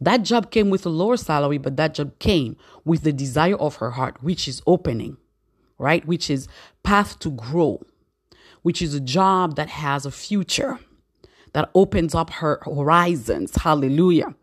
That 0.01 0.23
job 0.23 0.51
came 0.51 0.69
with 0.69 0.85
a 0.85 0.89
lower 0.89 1.17
salary, 1.17 1.57
but 1.57 1.77
that 1.77 1.93
job 1.93 2.17
came 2.19 2.57
with 2.85 3.03
the 3.03 3.13
desire 3.13 3.55
of 3.55 3.77
her 3.77 3.91
heart, 3.91 4.23
which 4.23 4.47
is 4.47 4.61
opening, 4.65 5.17
right? 5.77 6.05
Which 6.05 6.29
is 6.29 6.47
path 6.83 7.19
to 7.19 7.31
grow, 7.31 7.81
which 8.61 8.81
is 8.81 8.93
a 8.93 8.99
job 8.99 9.55
that 9.55 9.69
has 9.69 10.05
a 10.05 10.11
future, 10.11 10.79
that 11.53 11.69
opens 11.73 12.13
up 12.15 12.29
her 12.29 12.59
horizons. 12.63 13.55
Hallelujah. 13.55 14.35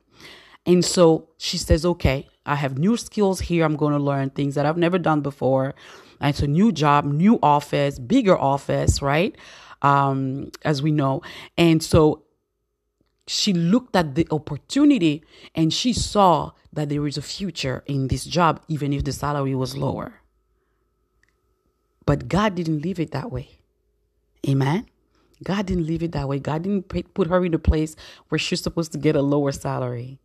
And 0.67 0.85
so 0.85 1.29
she 1.39 1.59
says, 1.59 1.87
okay, 1.87 2.29
I 2.45 2.57
have 2.57 2.79
new 2.79 2.97
skills 2.97 3.41
here. 3.41 3.65
I'm 3.65 3.77
going 3.77 3.93
to 3.93 4.03
learn 4.03 4.31
things 4.31 4.57
that 4.57 4.67
I've 4.67 4.77
never 4.77 4.99
done 4.99 5.21
before. 5.21 5.75
And 6.21 6.31
it's 6.31 6.41
a 6.41 6.47
new 6.47 6.73
job, 6.73 7.05
new 7.05 7.39
office, 7.43 7.99
bigger 7.99 8.37
office, 8.37 9.01
right? 9.01 9.37
Um, 9.83 10.51
as 10.65 10.83
we 10.83 10.91
know. 10.91 11.23
And 11.57 11.83
so 11.83 12.23
she 13.27 13.53
looked 13.53 13.97
at 13.97 14.15
the 14.15 14.27
opportunity 14.31 15.25
and 15.55 15.73
she 15.73 15.93
saw 15.93 16.53
that 16.73 16.89
there 16.89 17.07
is 17.07 17.17
a 17.17 17.23
future 17.23 17.83
in 17.87 18.09
this 18.09 18.25
job, 18.25 18.63
even 18.69 18.93
if 18.93 19.05
the 19.05 19.13
salary 19.13 19.55
was 19.55 19.77
lower. 19.77 20.21
But 22.05 22.29
God 22.29 22.55
didn't 22.55 22.83
leave 22.83 23.01
it 23.01 23.11
that 23.11 23.33
way. 23.33 23.59
Amen. 24.49 24.87
God 25.43 25.67
didn't 25.67 25.87
leave 25.87 26.03
it 26.03 26.13
that 26.13 26.29
way. 26.29 26.39
God 26.39 26.63
didn't 26.63 26.89
put 27.15 27.27
her 27.27 27.45
in 27.45 27.53
a 27.53 27.59
place 27.59 27.97
where 28.29 28.39
she's 28.39 28.63
supposed 28.63 28.93
to 28.93 28.99
get 28.99 29.17
a 29.17 29.23
lower 29.23 29.53
salary. 29.53 30.19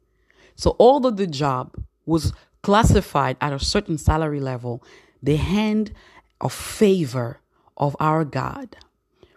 So, 0.56 0.76
although 0.80 1.12
the 1.12 1.28
job 1.28 1.76
was 2.06 2.34
classified 2.62 3.36
at 3.42 3.52
a 3.52 3.60
certain 3.60 3.98
salary 3.98 4.40
level, 4.40 4.84
the 5.22 5.38
hand 5.38 5.92
of 6.40 6.54
favor 6.54 7.40
of 7.78 7.96
our 8.00 8.24
God 8.24 8.78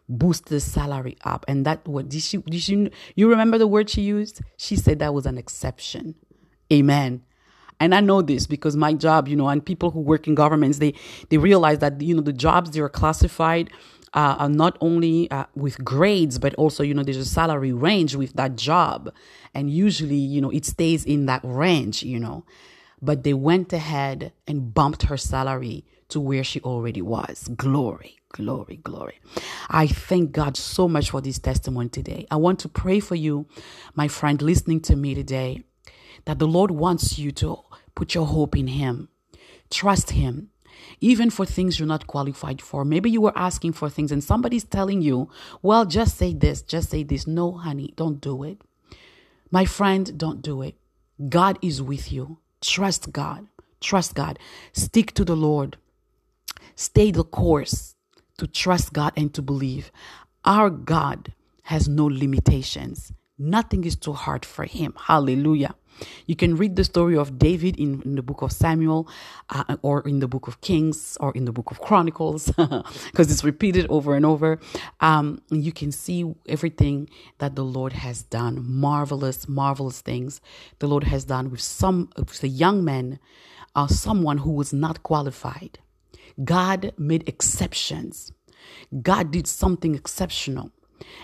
boost 0.08 0.46
the 0.46 0.60
salary 0.60 1.16
up. 1.24 1.44
And 1.48 1.64
that 1.66 1.86
what 1.86 2.08
did 2.08 2.22
she 2.22 2.38
did 2.38 2.60
she 2.60 2.90
you 3.14 3.28
remember 3.28 3.58
the 3.58 3.66
word 3.66 3.90
she 3.90 4.02
used? 4.02 4.40
She 4.56 4.76
said 4.76 4.98
that 4.98 5.14
was 5.14 5.26
an 5.26 5.38
exception. 5.38 6.14
Amen. 6.72 7.22
And 7.80 7.94
I 7.94 8.00
know 8.00 8.22
this 8.22 8.46
because 8.46 8.76
my 8.76 8.92
job, 8.94 9.28
you 9.28 9.36
know, 9.36 9.48
and 9.48 9.64
people 9.64 9.90
who 9.90 10.00
work 10.00 10.26
in 10.26 10.34
governments, 10.34 10.78
they 10.78 10.94
they 11.28 11.38
realize 11.38 11.78
that 11.78 12.00
you 12.00 12.14
know 12.14 12.22
the 12.22 12.32
jobs 12.32 12.70
they 12.70 12.80
are 12.80 12.88
classified 12.88 13.70
uh, 14.14 14.36
are 14.38 14.48
not 14.48 14.78
only 14.80 15.30
uh, 15.30 15.44
with 15.54 15.84
grades, 15.84 16.38
but 16.38 16.54
also 16.54 16.82
you 16.82 16.94
know 16.94 17.02
there's 17.02 17.16
a 17.16 17.24
salary 17.24 17.72
range 17.72 18.14
with 18.14 18.32
that 18.34 18.56
job, 18.56 19.12
and 19.54 19.70
usually 19.70 20.16
you 20.16 20.40
know 20.40 20.50
it 20.50 20.64
stays 20.64 21.04
in 21.04 21.26
that 21.26 21.40
range, 21.44 22.02
you 22.02 22.20
know. 22.20 22.44
But 23.02 23.22
they 23.22 23.34
went 23.34 23.72
ahead 23.72 24.32
and 24.46 24.72
bumped 24.72 25.04
her 25.04 25.16
salary 25.16 25.84
to 26.08 26.20
where 26.20 26.44
she 26.44 26.60
already 26.60 27.02
was. 27.02 27.50
Glory. 27.56 28.18
Glory, 28.34 28.80
glory. 28.82 29.20
I 29.70 29.86
thank 29.86 30.32
God 30.32 30.56
so 30.56 30.88
much 30.88 31.10
for 31.10 31.20
this 31.20 31.38
testimony 31.38 31.88
today. 31.88 32.26
I 32.32 32.36
want 32.36 32.58
to 32.60 32.68
pray 32.68 32.98
for 32.98 33.14
you, 33.14 33.46
my 33.94 34.08
friend, 34.08 34.42
listening 34.42 34.80
to 34.80 34.96
me 34.96 35.14
today, 35.14 35.62
that 36.24 36.40
the 36.40 36.48
Lord 36.48 36.72
wants 36.72 37.16
you 37.16 37.30
to 37.30 37.60
put 37.94 38.12
your 38.12 38.26
hope 38.26 38.56
in 38.56 38.66
Him. 38.66 39.08
Trust 39.70 40.10
Him, 40.10 40.50
even 41.00 41.30
for 41.30 41.46
things 41.46 41.78
you're 41.78 41.86
not 41.86 42.08
qualified 42.08 42.60
for. 42.60 42.84
Maybe 42.84 43.08
you 43.08 43.20
were 43.20 43.38
asking 43.38 43.74
for 43.74 43.88
things 43.88 44.10
and 44.10 44.24
somebody's 44.24 44.64
telling 44.64 45.00
you, 45.00 45.30
well, 45.62 45.84
just 45.84 46.18
say 46.18 46.34
this, 46.34 46.60
just 46.60 46.90
say 46.90 47.04
this. 47.04 47.28
No, 47.28 47.52
honey, 47.52 47.94
don't 47.94 48.20
do 48.20 48.42
it. 48.42 48.60
My 49.52 49.64
friend, 49.64 50.18
don't 50.18 50.42
do 50.42 50.60
it. 50.60 50.74
God 51.28 51.56
is 51.62 51.80
with 51.80 52.10
you. 52.10 52.38
Trust 52.60 53.12
God. 53.12 53.46
Trust 53.80 54.16
God. 54.16 54.40
Stick 54.72 55.14
to 55.14 55.24
the 55.24 55.36
Lord. 55.36 55.76
Stay 56.74 57.12
the 57.12 57.22
course 57.22 57.94
to 58.38 58.46
trust 58.46 58.92
God 58.92 59.12
and 59.16 59.32
to 59.34 59.42
believe. 59.42 59.90
Our 60.44 60.70
God 60.70 61.32
has 61.64 61.88
no 61.88 62.06
limitations. 62.06 63.12
Nothing 63.38 63.84
is 63.84 63.96
too 63.96 64.12
hard 64.12 64.44
for 64.44 64.64
him. 64.64 64.94
Hallelujah. 64.96 65.74
You 66.26 66.36
can 66.36 66.56
read 66.56 66.76
the 66.76 66.84
story 66.84 67.16
of 67.16 67.38
David 67.38 67.78
in, 67.78 68.02
in 68.02 68.16
the 68.16 68.22
book 68.22 68.42
of 68.42 68.52
Samuel 68.52 69.08
uh, 69.50 69.76
or 69.82 70.00
in 70.02 70.20
the 70.20 70.28
book 70.28 70.48
of 70.48 70.60
Kings 70.60 71.16
or 71.20 71.32
in 71.32 71.44
the 71.44 71.52
book 71.52 71.70
of 71.70 71.80
Chronicles 71.80 72.46
because 72.56 73.30
it's 73.30 73.44
repeated 73.44 73.86
over 73.88 74.14
and 74.14 74.26
over. 74.26 74.58
Um, 75.00 75.40
you 75.50 75.72
can 75.72 75.92
see 75.92 76.34
everything 76.48 77.08
that 77.38 77.54
the 77.54 77.64
Lord 77.64 77.92
has 77.92 78.22
done. 78.22 78.64
Marvelous, 78.68 79.48
marvelous 79.48 80.00
things 80.00 80.40
the 80.78 80.88
Lord 80.88 81.04
has 81.04 81.24
done 81.24 81.50
with 81.50 81.60
some 81.60 82.10
with 82.16 82.42
a 82.42 82.48
young 82.48 82.84
man, 82.84 83.18
uh, 83.76 83.86
someone 83.86 84.38
who 84.38 84.50
was 84.50 84.72
not 84.72 85.02
qualified. 85.02 85.78
God 86.42 86.92
made 86.98 87.28
exceptions. 87.28 88.32
God 89.02 89.30
did 89.30 89.46
something 89.46 89.94
exceptional. 89.94 90.70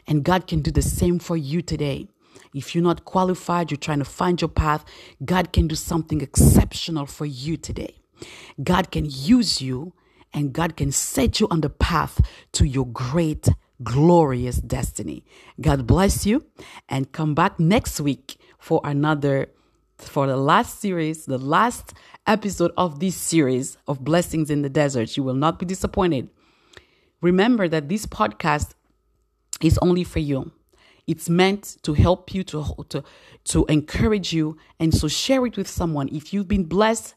And 0.07 0.25
God 0.25 0.47
can 0.47 0.61
do 0.61 0.71
the 0.71 0.83
same 0.83 1.19
for 1.19 1.37
you 1.37 1.63
today. 1.63 2.09
If 2.55 2.75
you're 2.75 2.85
not 2.85 3.05
qualified, 3.05 3.71
you're 3.71 3.79
trying 3.79 4.01
to 4.01 4.05
find 4.05 4.41
your 4.41 4.49
path, 4.49 4.85
God 5.25 5.53
can 5.53 5.69
do 5.69 5.75
something 5.75 6.21
exceptional 6.21 7.07
for 7.07 7.27
you 7.27 7.57
today. 7.57 7.97
God 8.63 8.91
can 8.91 9.07
use 9.09 9.63
you 9.63 9.93
and 10.33 10.53
God 10.53 10.77
can 10.77 10.93
set 10.93 11.41
you 11.41 11.49
on 11.51 11.61
the 11.61 11.71
path 11.71 12.21
to 12.53 12.65
your 12.65 12.87
great, 12.87 13.49
glorious 13.83 14.59
destiny. 14.59 15.25
God 15.61 15.87
bless 15.87 16.27
you 16.27 16.45
and 16.89 17.13
come 17.13 17.35
back 17.35 17.59
next 17.59 18.01
week 18.01 18.37
for 18.59 18.81
another, 18.85 19.49
for 20.03 20.27
the 20.27 20.37
last 20.37 20.81
series, 20.81 21.27
the 21.27 21.39
last 21.39 21.95
episode 22.27 22.73
of 22.77 23.01
this 23.01 23.17
series 23.17 23.77
of 23.87 24.05
Blessings 24.05 24.51
in 24.51 24.63
the 24.63 24.69
Desert. 24.69 25.17
You 25.17 25.23
will 25.23 25.35
not 25.35 25.59
be 25.59 25.67
disappointed. 25.67 26.29
Remember 27.21 27.69
that 27.69 27.89
this 27.89 28.07
podcast 28.07 28.75
is 29.61 29.79
only 29.83 30.05
for 30.05 30.21
you. 30.21 30.53
It's 31.07 31.29
meant 31.29 31.77
to 31.83 31.95
help 31.95 32.33
you, 32.33 32.45
to, 32.45 32.85
to, 32.89 33.05
to 33.45 33.65
encourage 33.67 34.33
you. 34.33 34.57
And 34.79 34.95
so 34.95 35.09
share 35.09 35.45
it 35.47 35.57
with 35.57 35.69
someone. 35.69 36.09
If 36.13 36.33
you've 36.33 36.49
been 36.49 36.65
blessed 36.65 37.15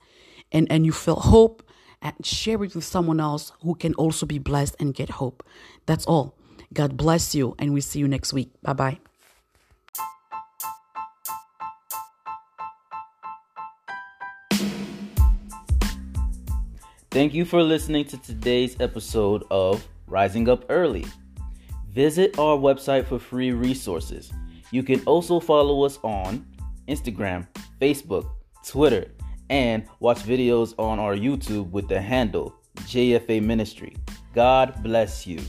and, 0.52 0.72
and 0.72 0.86
you 0.86 0.92
feel 0.92 1.16
hope, 1.16 1.64
and 2.04 2.14
share 2.26 2.62
it 2.64 2.76
with 2.76 2.84
someone 2.84 3.20
else 3.20 3.54
who 3.62 3.76
can 3.76 3.94
also 3.96 4.26
be 4.26 4.38
blessed 4.38 4.76
and 4.80 4.94
get 4.94 5.10
hope. 5.10 5.42
That's 5.86 6.06
all. 6.06 6.36
God 6.74 6.98
bless 6.98 7.34
you, 7.34 7.56
and 7.58 7.74
we 7.74 7.82
see 7.82 8.00
you 8.00 8.08
next 8.08 8.34
week. 8.34 8.52
Bye 8.62 8.74
bye. 8.74 9.13
Thank 17.14 17.36
you 17.36 17.46
for 17.46 17.62
listening 17.62 18.06
to 18.06 18.18
today's 18.18 18.76
episode 18.80 19.44
of 19.52 19.88
Rising 20.08 20.50
Up 20.50 20.66
Early. 20.68 21.06
Visit 21.92 22.40
our 22.40 22.58
website 22.58 23.06
for 23.06 23.20
free 23.20 23.52
resources. 23.52 24.34
You 24.72 24.82
can 24.82 25.00
also 25.06 25.40
follow 25.40 25.84
us 25.84 26.00
on 26.02 26.44
Instagram, 26.88 27.48
Facebook, 27.80 28.32
Twitter, 28.66 29.12
and 29.52 29.86
watch 30.00 30.24
videos 30.24 30.74
on 30.80 30.98
our 30.98 31.16
YouTube 31.16 31.70
with 31.70 31.88
the 31.88 32.02
handle 32.02 32.56
JFA 32.78 33.44
Ministry. 33.44 33.96
God 34.34 34.82
bless 34.82 35.28
you. 35.28 35.40